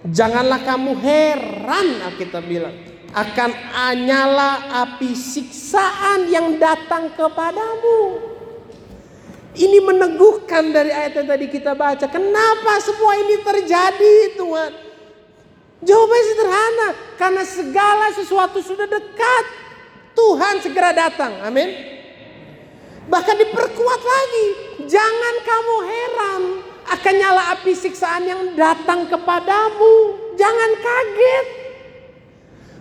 janganlah 0.07 0.63
kamu 0.63 0.95
heran 1.03 1.89
kita 2.15 2.39
bilang 2.39 2.75
akan 3.15 3.51
anyala 3.73 4.85
api 4.85 5.17
siksaan 5.17 6.29
yang 6.29 6.61
datang 6.61 7.09
kepadamu. 7.17 8.21
Ini 9.59 9.83
meneguhkan 9.83 10.71
dari 10.71 10.95
ayat 10.95 11.19
yang 11.19 11.27
tadi 11.27 11.51
kita 11.51 11.75
baca. 11.75 12.07
Kenapa 12.07 12.79
semua 12.79 13.19
ini 13.19 13.43
terjadi 13.43 14.39
Tuhan? 14.39 14.71
Jawabannya 15.83 16.25
sederhana. 16.31 16.89
Karena 17.19 17.43
segala 17.43 18.07
sesuatu 18.15 18.63
sudah 18.63 18.87
dekat. 18.87 19.45
Tuhan 20.15 20.63
segera 20.63 20.95
datang. 20.95 21.43
Amin. 21.43 21.98
Bahkan 23.09 23.37
diperkuat 23.41 24.03
lagi. 24.05 24.47
Jangan 24.89 25.35
kamu 25.45 25.77
heran 25.85 26.43
akan 26.89 27.15
nyala 27.21 27.43
api 27.57 27.73
siksaan 27.77 28.25
yang 28.25 28.43
datang 28.57 29.09
kepadamu. 29.09 30.17
Jangan 30.37 30.71
kaget. 30.81 31.47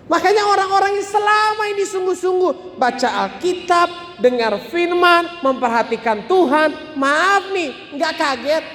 Makanya 0.07 0.47
orang-orang 0.47 0.95
yang 0.95 1.07
selama 1.07 1.63
ini 1.67 1.83
sungguh-sungguh 1.83 2.79
baca 2.79 3.27
Alkitab, 3.27 4.19
dengar 4.23 4.55
firman, 4.71 5.43
memperhatikan 5.43 6.23
Tuhan, 6.31 6.95
maaf 6.95 7.51
nih, 7.51 7.75
nggak 7.99 8.13
kaget. 8.15 8.65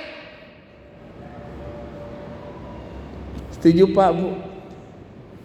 Setuju 3.56 3.96
Pak 3.96 4.10
Bu? 4.12 4.36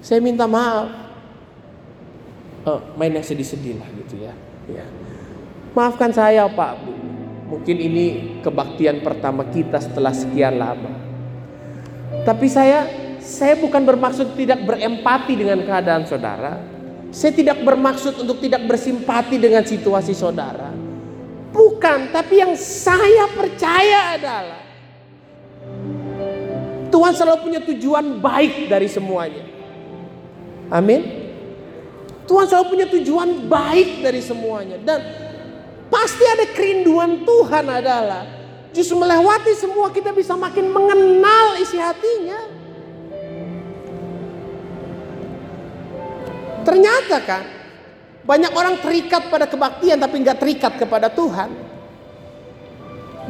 Saya 0.03 0.19
minta 0.19 0.43
maaf. 0.43 0.91
Oh, 2.67 2.83
main 2.99 3.15
yang 3.15 3.23
sedih-sedih 3.23 3.79
lah 3.79 3.87
gitu 3.95 4.19
ya. 4.19 4.35
ya. 4.67 4.83
Maafkan 5.77 6.09
saya 6.09 6.49
Pak. 6.49 6.73
Mungkin 7.53 7.77
ini 7.77 8.05
kebaktian 8.41 9.05
pertama 9.05 9.45
kita 9.45 9.77
setelah 9.77 10.09
sekian 10.09 10.57
lama. 10.57 10.89
Tapi 12.25 12.49
saya 12.49 12.89
saya 13.21 13.53
bukan 13.61 13.85
bermaksud 13.85 14.33
tidak 14.33 14.65
berempati 14.65 15.37
dengan 15.37 15.61
keadaan 15.61 16.09
saudara. 16.09 16.57
Saya 17.13 17.29
tidak 17.37 17.61
bermaksud 17.61 18.25
untuk 18.25 18.41
tidak 18.41 18.65
bersimpati 18.65 19.37
dengan 19.37 19.61
situasi 19.61 20.17
saudara. 20.17 20.73
Bukan, 21.53 22.09
tapi 22.09 22.41
yang 22.41 22.57
saya 22.57 23.29
percaya 23.31 24.17
adalah 24.17 24.61
Tuhan 26.89 27.13
selalu 27.13 27.37
punya 27.45 27.61
tujuan 27.61 28.17
baik 28.17 28.65
dari 28.65 28.89
semuanya. 28.89 29.45
Amin. 30.73 31.01
Tuhan 32.25 32.49
selalu 32.49 32.65
punya 32.65 32.87
tujuan 32.91 33.45
baik 33.45 34.03
dari 34.03 34.19
semuanya 34.19 34.75
dan 34.83 35.26
Pasti 35.97 36.21
ada 36.29 36.45
kerinduan 36.53 37.25
Tuhan 37.25 37.65
adalah 37.65 38.21
justru 38.69 39.01
melewati 39.01 39.49
semua 39.57 39.89
kita 39.89 40.13
bisa 40.13 40.37
makin 40.37 40.69
mengenal 40.69 41.57
isi 41.57 41.81
hatinya. 41.81 42.37
Ternyata 46.61 47.17
kan 47.25 47.43
banyak 48.29 48.51
orang 48.53 48.77
terikat 48.77 49.25
pada 49.33 49.49
kebaktian 49.49 49.97
tapi 49.97 50.21
nggak 50.21 50.37
terikat 50.37 50.77
kepada 50.77 51.09
Tuhan. 51.09 51.49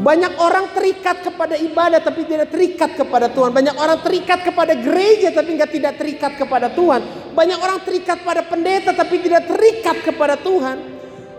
Banyak 0.04 0.36
orang 0.36 0.68
terikat 0.76 1.24
kepada 1.24 1.56
ibadah 1.56 2.04
tapi 2.04 2.28
tidak 2.28 2.52
terikat 2.52 3.00
kepada 3.00 3.32
Tuhan. 3.32 3.56
Banyak 3.56 3.80
orang 3.80 4.04
terikat 4.04 4.44
kepada 4.44 4.76
gereja 4.76 5.32
tapi 5.32 5.56
nggak 5.56 5.72
tidak 5.72 5.94
terikat 5.96 6.36
kepada 6.36 6.68
Tuhan. 6.76 7.32
Banyak 7.32 7.64
orang 7.64 7.80
terikat 7.88 8.28
pada 8.28 8.44
pendeta 8.44 8.92
tapi 8.92 9.24
tidak 9.24 9.48
terikat 9.48 10.04
kepada 10.04 10.36
Tuhan. 10.36 10.97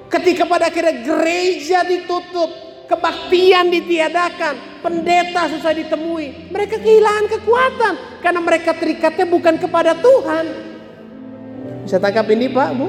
Ketika 0.08 0.48
pada 0.48 0.72
akhirnya 0.72 1.04
gereja 1.04 1.84
ditutup, 1.84 2.48
kebaktian 2.88 3.68
ditiadakan, 3.68 4.80
pendeta 4.80 5.52
susah 5.52 5.76
ditemui. 5.76 6.48
Mereka 6.48 6.80
kehilangan 6.80 7.26
kekuatan 7.28 7.94
karena 8.24 8.40
mereka 8.40 8.72
terikatnya 8.72 9.28
bukan 9.28 9.60
kepada 9.60 9.92
Tuhan. 9.92 10.46
Bisa 11.84 12.00
tangkap 12.00 12.24
ini 12.32 12.48
Pak, 12.48 12.68
Bu? 12.72 12.88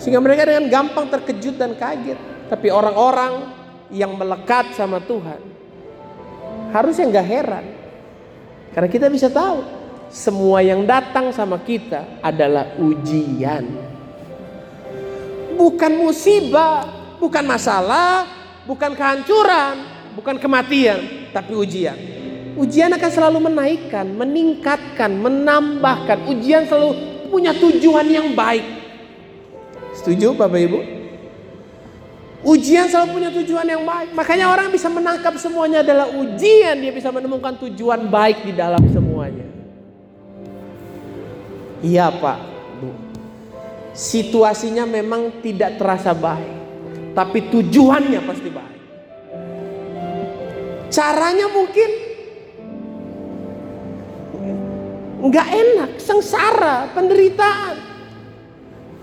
Sehingga 0.00 0.24
mereka 0.24 0.48
dengan 0.48 0.64
gampang 0.72 1.12
terkejut 1.12 1.60
dan 1.60 1.76
kaget. 1.76 2.16
Tapi 2.48 2.72
orang-orang 2.72 3.52
yang 3.92 4.16
melekat 4.16 4.72
sama 4.72 5.04
Tuhan 5.04 5.40
harusnya 6.72 7.04
nggak 7.12 7.28
heran. 7.28 7.66
Karena 8.72 8.88
kita 8.88 9.06
bisa 9.12 9.28
tahu 9.28 9.60
semua 10.08 10.64
yang 10.64 10.88
datang 10.88 11.28
sama 11.36 11.60
kita 11.60 12.24
adalah 12.24 12.74
ujian. 12.80 13.89
Bukan 15.60 15.92
musibah, 15.92 16.88
bukan 17.20 17.44
masalah, 17.44 18.24
bukan 18.64 18.96
kehancuran, 18.96 19.84
bukan 20.16 20.40
kematian, 20.40 21.28
tapi 21.36 21.52
ujian. 21.52 22.00
Ujian 22.56 22.88
akan 22.96 23.10
selalu 23.12 23.38
menaikkan, 23.44 24.08
meningkatkan, 24.08 25.12
menambahkan. 25.20 26.32
Ujian 26.32 26.64
selalu 26.64 26.96
punya 27.28 27.52
tujuan 27.52 28.08
yang 28.08 28.32
baik. 28.32 28.64
Setuju 30.00 30.32
Bapak 30.32 30.60
Ibu? 30.64 30.80
Ujian 32.40 32.88
selalu 32.88 33.20
punya 33.20 33.28
tujuan 33.28 33.68
yang 33.68 33.84
baik. 33.84 34.16
Makanya 34.16 34.48
orang 34.48 34.72
bisa 34.72 34.88
menangkap 34.88 35.36
semuanya 35.36 35.84
adalah 35.84 36.08
ujian. 36.08 36.80
Dia 36.80 36.88
bisa 36.88 37.12
menemukan 37.12 37.60
tujuan 37.68 38.08
baik 38.08 38.48
di 38.48 38.56
dalam 38.56 38.80
semuanya. 38.88 39.44
Iya 41.84 42.08
Pak. 42.08 42.49
Situasinya 43.90 44.86
memang 44.86 45.42
tidak 45.42 45.76
terasa 45.76 46.14
baik. 46.14 46.58
Tapi 47.10 47.38
tujuannya 47.50 48.20
pasti 48.22 48.48
baik. 48.48 48.80
Caranya 50.90 51.46
mungkin 51.50 51.90
nggak 55.20 55.48
enak, 55.52 55.90
sengsara, 56.02 56.90
penderitaan. 56.94 57.76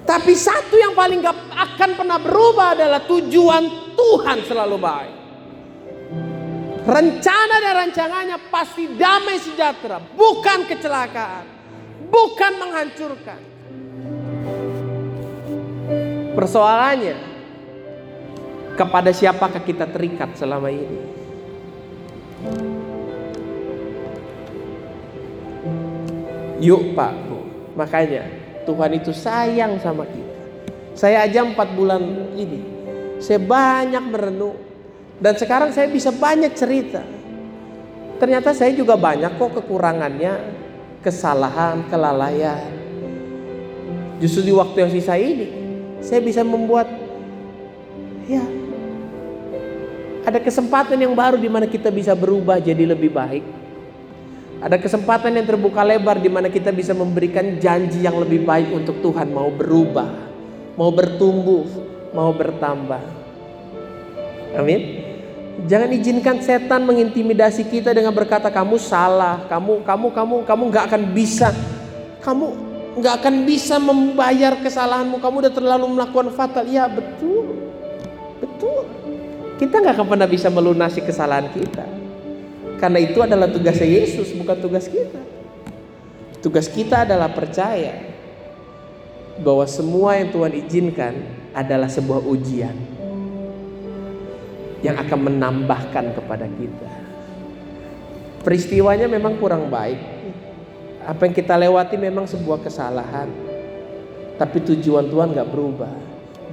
Tapi 0.07 0.31
satu 0.39 0.79
yang 0.79 0.95
paling 0.95 1.19
gak 1.19 1.35
akan 1.51 1.99
pernah 1.99 2.15
berubah 2.15 2.79
adalah 2.79 3.03
tujuan 3.03 3.91
Tuhan 3.91 4.39
selalu 4.47 4.77
baik. 4.79 5.15
Rencana 6.87 7.55
dan 7.59 7.73
rancangannya 7.83 8.37
pasti 8.47 8.87
damai 8.95 9.35
sejahtera, 9.43 9.99
bukan 10.15 10.63
kecelakaan, 10.63 11.43
bukan 12.07 12.51
menghancurkan. 12.55 13.56
Persoalannya, 16.37 17.17
kepada 18.77 19.09
siapakah 19.09 19.57
kita 19.65 19.89
terikat 19.89 20.37
selama 20.37 20.69
ini? 20.69 21.01
Yuk 26.61 26.93
Pak, 26.93 27.13
Bu. 27.25 27.37
Makanya 27.73 28.29
Tuhan 28.69 28.91
itu 29.01 29.09
sayang 29.17 29.81
sama 29.81 30.05
kita. 30.05 30.35
Saya 30.93 31.25
aja 31.25 31.41
empat 31.41 31.73
bulan 31.73 32.05
ini, 32.37 32.61
saya 33.17 33.41
banyak 33.41 34.05
merenung. 34.05 34.61
Dan 35.17 35.33
sekarang 35.33 35.73
saya 35.73 35.89
bisa 35.89 36.13
banyak 36.13 36.53
cerita. 36.53 37.01
Ternyata 38.21 38.53
saya 38.53 38.77
juga 38.77 38.93
banyak 38.93 39.41
kok 39.41 39.57
kekurangannya, 39.57 40.33
kesalahan, 41.01 41.81
kelalaian. 41.89 42.69
Justru 44.21 44.45
di 44.45 44.53
waktu 44.53 44.85
yang 44.85 44.91
sisa 44.93 45.17
ini, 45.17 45.56
saya 46.01 46.21
bisa 46.21 46.45
membuat 46.45 46.87
ya 48.27 48.43
ada 50.27 50.43
kesempatan 50.43 50.99
yang 50.99 51.15
baru 51.15 51.39
di 51.39 51.47
mana 51.47 51.63
kita 51.63 51.87
bisa 51.87 52.11
berubah 52.11 52.59
jadi 52.59 52.83
lebih 52.83 53.15
baik. 53.15 53.47
Ada 54.59 54.75
kesempatan 54.75 55.31
yang 55.39 55.47
terbuka 55.47 55.85
lebar 55.87 56.19
di 56.19 56.27
mana 56.27 56.51
kita 56.51 56.73
bisa 56.75 56.91
memberikan 56.91 57.55
janji 57.61 58.03
yang 58.03 58.19
lebih 58.19 58.43
baik 58.43 58.73
untuk 58.75 58.99
Tuhan 58.99 59.31
mau 59.31 59.47
berubah, 59.47 60.09
mau 60.75 60.91
bertumbuh, 60.91 61.63
mau 62.11 62.35
bertambah. 62.35 62.99
Amin. 64.59 65.07
Jangan 65.63 65.89
izinkan 65.95 66.37
setan 66.43 66.83
mengintimidasi 66.83 67.63
kita 67.71 67.95
dengan 67.95 68.11
berkata 68.11 68.51
kamu 68.51 68.75
salah, 68.83 69.47
kamu 69.47 69.87
kamu 69.87 70.07
kamu 70.11 70.35
kamu 70.43 70.63
nggak 70.75 70.85
akan 70.91 71.03
bisa, 71.15 71.55
kamu 72.19 72.51
nggak 72.97 73.13
akan 73.21 73.35
bisa 73.45 73.77
membayar 73.77 74.57
kesalahanmu, 74.57 75.21
kamu 75.21 75.35
udah 75.45 75.53
terlalu 75.53 75.85
melakukan 75.93 76.33
fatal. 76.33 76.65
Ya 76.65 76.89
betul, 76.89 77.69
betul. 78.41 78.83
Kita 79.61 79.81
nggak 79.81 79.93
akan 80.01 80.07
pernah 80.09 80.29
bisa 80.29 80.49
melunasi 80.49 81.05
kesalahan 81.05 81.53
kita. 81.53 81.85
Karena 82.77 83.01
itu 83.01 83.17
adalah 83.21 83.49
tugasnya 83.49 83.89
Yesus, 83.89 84.33
bukan 84.37 84.57
tugas 84.57 84.85
kita. 84.89 85.21
Tugas 86.41 86.69
kita 86.69 87.05
adalah 87.05 87.33
percaya 87.33 88.13
bahwa 89.41 89.65
semua 89.65 90.17
yang 90.17 90.29
Tuhan 90.29 90.53
izinkan 90.53 91.13
adalah 91.53 91.89
sebuah 91.89 92.21
ujian 92.21 92.73
yang 94.85 94.97
akan 94.97 95.19
menambahkan 95.33 96.13
kepada 96.13 96.45
kita. 96.45 96.89
Peristiwanya 98.45 99.09
memang 99.09 99.41
kurang 99.41 99.73
baik. 99.73 100.16
Apa 101.07 101.23
yang 101.23 101.31
kita 101.39 101.55
lewati 101.55 101.95
memang 101.95 102.27
sebuah 102.27 102.59
kesalahan. 102.67 103.31
Tapi 104.35 104.59
tujuan 104.59 105.07
Tuhan 105.07 105.31
gak 105.31 105.47
berubah. 105.47 105.87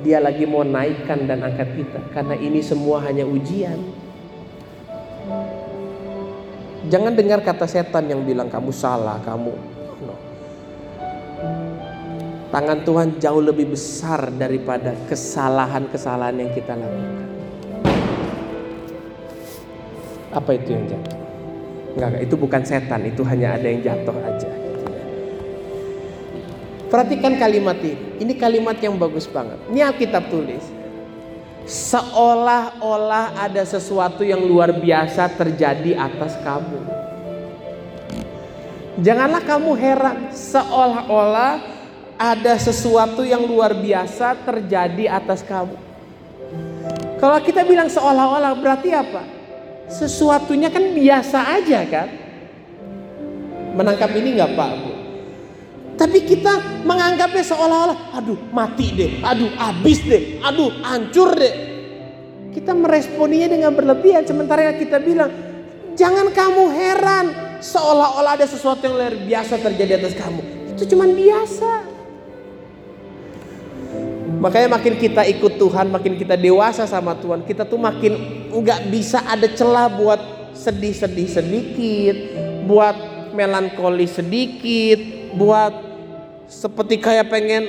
Dia 0.06 0.22
lagi 0.22 0.46
mau 0.46 0.62
naikkan 0.62 1.26
dan 1.26 1.42
angkat 1.42 1.74
kita. 1.74 1.98
Karena 2.14 2.38
ini 2.38 2.62
semua 2.62 3.02
hanya 3.02 3.26
ujian. 3.26 3.82
Jangan 6.86 7.18
dengar 7.18 7.42
kata 7.42 7.66
setan 7.66 8.06
yang 8.06 8.22
bilang 8.22 8.46
kamu 8.46 8.70
salah, 8.70 9.18
kamu. 9.26 9.58
No. 10.06 10.14
Tangan 12.54 12.86
Tuhan 12.86 13.08
jauh 13.18 13.42
lebih 13.42 13.74
besar 13.74 14.30
daripada 14.38 14.94
kesalahan-kesalahan 15.10 16.38
yang 16.38 16.50
kita 16.54 16.78
lakukan. 16.78 17.26
Apa 20.30 20.50
itu 20.54 20.78
yang 20.78 20.86
jatuh? 20.86 21.23
Enggak, 21.94 22.22
itu 22.26 22.34
bukan 22.34 22.62
setan, 22.66 23.06
itu 23.06 23.22
hanya 23.22 23.54
ada 23.54 23.66
yang 23.70 23.80
jatuh 23.82 24.18
aja. 24.18 24.50
Perhatikan 26.90 27.38
kalimat 27.38 27.78
ini. 27.82 28.22
Ini 28.22 28.32
kalimat 28.38 28.78
yang 28.78 28.94
bagus 28.98 29.26
banget. 29.26 29.58
Ini 29.70 29.82
Alkitab 29.82 30.30
tulis 30.30 30.62
seolah-olah 31.64 33.40
ada 33.40 33.64
sesuatu 33.64 34.20
yang 34.20 34.40
luar 34.44 34.72
biasa 34.76 35.32
terjadi 35.32 35.96
atas 35.96 36.36
kamu. 36.44 36.80
Janganlah 39.00 39.42
kamu 39.42 39.70
heran, 39.74 40.16
seolah-olah 40.30 41.58
ada 42.14 42.54
sesuatu 42.62 43.26
yang 43.26 43.42
luar 43.42 43.74
biasa 43.74 44.38
terjadi 44.46 45.18
atas 45.18 45.42
kamu. 45.42 45.74
Kalau 47.18 47.38
kita 47.42 47.66
bilang 47.66 47.90
seolah-olah 47.90 48.54
berarti 48.54 48.94
apa? 48.94 49.24
Sesuatunya 49.88 50.72
kan 50.72 50.96
biasa 50.96 51.38
aja 51.60 51.80
kan? 51.86 52.08
Menangkap 53.74 54.10
ini 54.16 54.38
nggak 54.38 54.52
Pak? 54.54 54.72
Tapi 55.94 56.18
kita 56.26 56.82
menganggapnya 56.82 57.44
seolah-olah, 57.46 58.18
aduh 58.18 58.38
mati 58.50 58.90
deh, 58.98 59.12
aduh 59.22 59.50
habis 59.54 60.02
deh, 60.02 60.42
aduh 60.42 60.70
hancur 60.82 61.38
deh. 61.38 61.54
Kita 62.50 62.74
meresponinya 62.74 63.46
dengan 63.46 63.70
berlebihan, 63.74 64.26
sementara 64.26 64.74
kita 64.74 64.98
bilang, 64.98 65.30
jangan 65.94 66.34
kamu 66.34 66.70
heran, 66.74 67.26
seolah-olah 67.62 68.34
ada 68.34 68.46
sesuatu 68.46 68.82
yang 68.86 68.94
luar 68.98 69.14
biasa 69.14 69.58
terjadi 69.62 70.02
atas 70.02 70.14
kamu. 70.18 70.42
Itu 70.74 70.82
cuman 70.94 71.14
biasa. 71.14 71.93
Makanya 74.40 74.68
makin 74.76 74.94
kita 74.98 75.22
ikut 75.26 75.56
Tuhan, 75.56 75.88
makin 75.92 76.18
kita 76.18 76.34
dewasa 76.34 76.84
sama 76.84 77.14
Tuhan, 77.16 77.46
kita 77.46 77.64
tuh 77.64 77.80
makin 77.80 78.12
nggak 78.50 78.90
bisa 78.92 79.22
ada 79.24 79.48
celah 79.50 79.88
buat 79.88 80.20
sedih-sedih 80.54 81.28
sedikit, 81.28 82.16
buat 82.64 82.96
melankoli 83.34 84.06
sedikit, 84.06 85.00
buat 85.34 85.74
seperti 86.46 87.02
kayak 87.02 87.28
pengen 87.28 87.64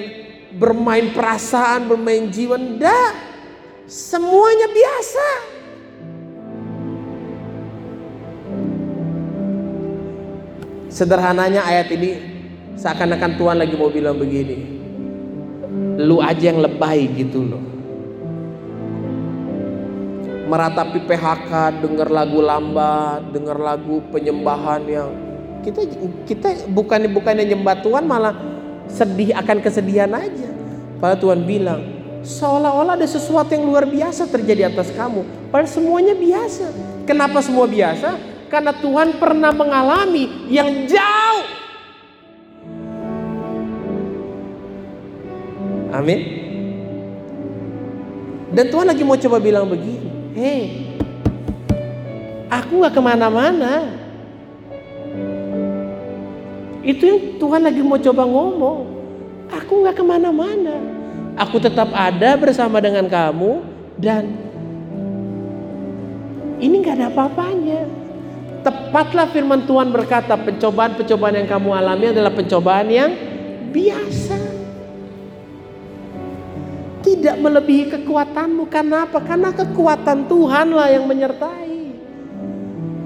bermain 0.55 1.11
perasaan, 1.11 1.89
bermain 1.89 2.29
jiwa. 2.29 2.55
Enggak. 2.55 3.13
Semuanya 3.85 4.65
biasa. 4.69 5.27
Sederhananya 10.89 11.61
ayat 11.67 11.91
ini 11.91 12.09
seakan-akan 12.79 13.35
Tuhan 13.35 13.57
lagi 13.59 13.75
mau 13.75 13.91
bilang 13.91 14.15
begini. 14.15 14.84
Lu 15.95 16.19
aja 16.19 16.51
yang 16.51 16.59
lebay 16.59 17.07
gitu 17.15 17.43
loh. 17.43 17.63
Meratapi 20.45 21.09
PHK, 21.09 21.81
denger 21.81 22.07
lagu 22.13 22.39
lambat, 22.39 23.33
denger 23.33 23.57
lagu 23.57 24.03
penyembahan 24.13 24.81
yang 24.85 25.09
kita 25.65 25.81
kita 26.29 26.69
bukan 26.69 27.09
bukannya 27.09 27.49
nyembah 27.49 27.81
Tuhan 27.81 28.05
malah 28.05 28.37
sedih 28.85 29.33
akan 29.33 29.57
kesedihan 29.65 30.13
aja. 30.13 30.49
Padahal 31.01 31.17
Tuhan 31.17 31.41
bilang 31.49 31.81
seolah-olah 32.21 32.93
ada 32.97 33.09
sesuatu 33.09 33.49
yang 33.53 33.65
luar 33.65 33.89
biasa 33.89 34.29
terjadi 34.29 34.69
atas 34.69 34.93
kamu. 34.93 35.49
Padahal 35.49 35.69
semuanya 35.69 36.13
biasa. 36.13 36.65
Kenapa 37.09 37.41
semua 37.41 37.65
biasa? 37.65 38.17
Karena 38.49 38.73
Tuhan 38.77 39.17
pernah 39.17 39.49
mengalami 39.49 40.49
yang 40.53 40.85
jauh. 40.85 41.64
Amin. 45.93 46.19
Dan 48.55 48.71
Tuhan 48.71 48.87
lagi 48.87 49.03
mau 49.03 49.19
coba 49.19 49.37
bilang 49.37 49.67
begini. 49.67 50.09
Hei, 50.35 50.61
aku 52.47 52.83
gak 52.83 52.95
ke 52.95 53.01
mana-mana. 53.03 53.91
Itu 56.85 57.03
yang 57.03 57.19
Tuhan 57.41 57.61
lagi 57.65 57.81
mau 57.81 57.99
coba 57.99 58.23
ngomong. 58.23 58.79
Aku 59.51 59.83
gak 59.83 59.97
ke 59.99 60.03
mana-mana. 60.05 60.77
Aku 61.35 61.59
tetap 61.59 61.91
ada 61.91 62.39
bersama 62.39 62.79
dengan 62.79 63.11
kamu 63.11 63.59
dan 63.99 64.31
ini 66.63 66.79
gak 66.79 66.95
ada 67.01 67.11
apa-apanya. 67.11 67.91
Tepatlah 68.63 69.29
firman 69.29 69.67
Tuhan 69.67 69.91
berkata 69.91 70.39
pencobaan-pencobaan 70.39 71.43
yang 71.43 71.49
kamu 71.49 71.69
alami 71.75 72.05
adalah 72.15 72.31
pencobaan 72.31 72.87
yang 72.87 73.11
biasa. 73.69 74.44
Tidak 77.15 77.35
melebihi 77.39 77.85
kekuatanmu. 77.95 78.67
Karena 78.67 79.07
apa? 79.07 79.23
Karena 79.23 79.55
kekuatan 79.55 80.27
Tuhanlah 80.27 80.87
yang 80.91 81.07
menyertai. 81.07 81.79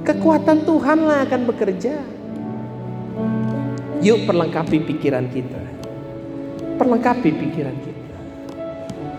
Kekuatan 0.04 0.66
Tuhanlah 0.66 1.30
akan 1.30 1.42
bekerja. 1.46 1.96
Yuk 4.00 4.26
perlengkapi 4.26 4.82
pikiran 4.90 5.28
kita. 5.30 5.62
Perlengkapi 6.80 7.30
pikiran 7.30 7.76
kita. 7.84 8.18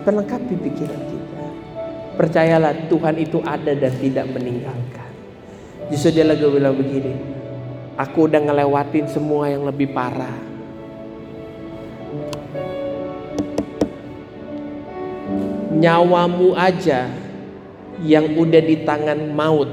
Perlengkapi 0.03 0.55
pikiran 0.57 1.01
kita. 1.07 1.41
Percayalah 2.17 2.73
Tuhan 2.91 3.15
itu 3.21 3.39
ada 3.45 3.71
dan 3.71 3.93
tidak 4.01 4.25
meninggalkan. 4.33 5.11
Justru 5.93 6.19
dia 6.19 6.25
lagi 6.27 6.43
bilang 6.43 6.75
begini. 6.75 7.13
Aku 7.95 8.25
udah 8.27 8.41
ngelewatin 8.41 9.05
semua 9.07 9.47
yang 9.47 9.63
lebih 9.63 9.93
parah. 9.93 10.50
Nyawamu 15.81 16.53
aja 16.53 17.09
yang 18.05 18.37
udah 18.37 18.61
di 18.61 18.85
tangan 18.85 19.17
maut. 19.33 19.65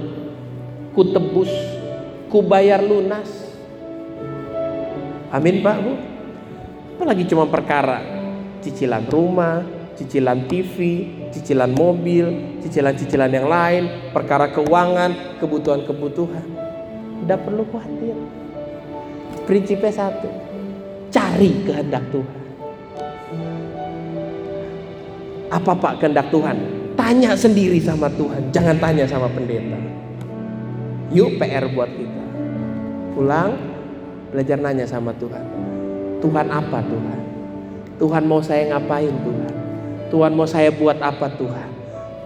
Ku 0.97 1.05
tebus, 1.05 1.53
ku 2.33 2.40
bayar 2.40 2.81
lunas. 2.81 3.29
Amin 5.29 5.61
Pak 5.61 5.77
Bu. 5.85 5.92
Apalagi 6.97 7.29
cuma 7.29 7.44
perkara 7.44 8.01
cicilan 8.64 9.05
rumah, 9.05 9.61
cicilan 10.01 10.49
TV, 10.49 10.77
cicilan 11.29 11.77
mobil, 11.77 12.57
cicilan-cicilan 12.64 13.29
yang 13.29 13.44
lain, 13.44 14.11
perkara 14.16 14.49
keuangan, 14.49 15.38
kebutuhan-kebutuhan. 15.44 16.47
Tidak 17.21 17.40
perlu 17.44 17.68
khawatir. 17.68 18.16
Prinsipnya 19.44 19.92
satu, 19.92 20.29
cari 21.12 21.68
kehendak 21.68 22.09
Tuhan. 22.09 22.47
Apa 25.48 25.72
Pak 25.72 26.04
kehendak 26.04 26.28
Tuhan? 26.28 26.56
Tanya 26.98 27.32
sendiri 27.32 27.78
sama 27.80 28.11
Tuhan, 28.12 28.52
jangan 28.52 28.76
tanya 28.82 29.06
sama 29.06 29.30
pendeta. 29.30 29.78
Yuk 31.14 31.40
PR 31.40 31.64
buat 31.72 31.88
kita. 31.88 32.24
Pulang, 33.16 33.56
belajar 34.34 34.58
nanya 34.61 34.84
sama 34.84 35.14
Tuhan. 35.16 35.40
Tuhan 36.20 36.46
apa 36.52 36.84
Tuhan? 36.84 37.20
Tuhan 37.98 38.22
mau 38.28 38.42
saya 38.44 38.76
ngapain 38.76 39.14
Tuhan? 39.14 39.52
Tuhan 40.12 40.32
mau 40.37 40.44
saya 40.44 40.68
buat 40.74 40.98
apa 41.00 41.32
Tuhan? 41.38 41.68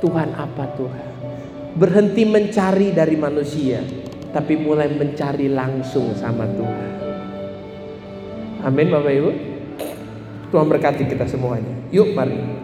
Tuhan 0.02 0.28
apa 0.34 0.64
Tuhan? 0.74 1.06
Berhenti 1.78 2.26
mencari 2.26 2.90
dari 2.90 3.14
manusia, 3.14 3.80
tapi 4.34 4.58
mulai 4.58 4.90
mencari 4.90 5.46
langsung 5.46 6.10
sama 6.18 6.48
Tuhan. 6.48 6.90
Amin 8.66 8.88
Bapak 8.90 9.12
Ibu. 9.14 9.30
Tuhan 10.52 10.66
berkati 10.68 11.08
kita 11.08 11.24
semuanya. 11.24 11.72
Yuk 11.88 12.12
mari. 12.12 12.60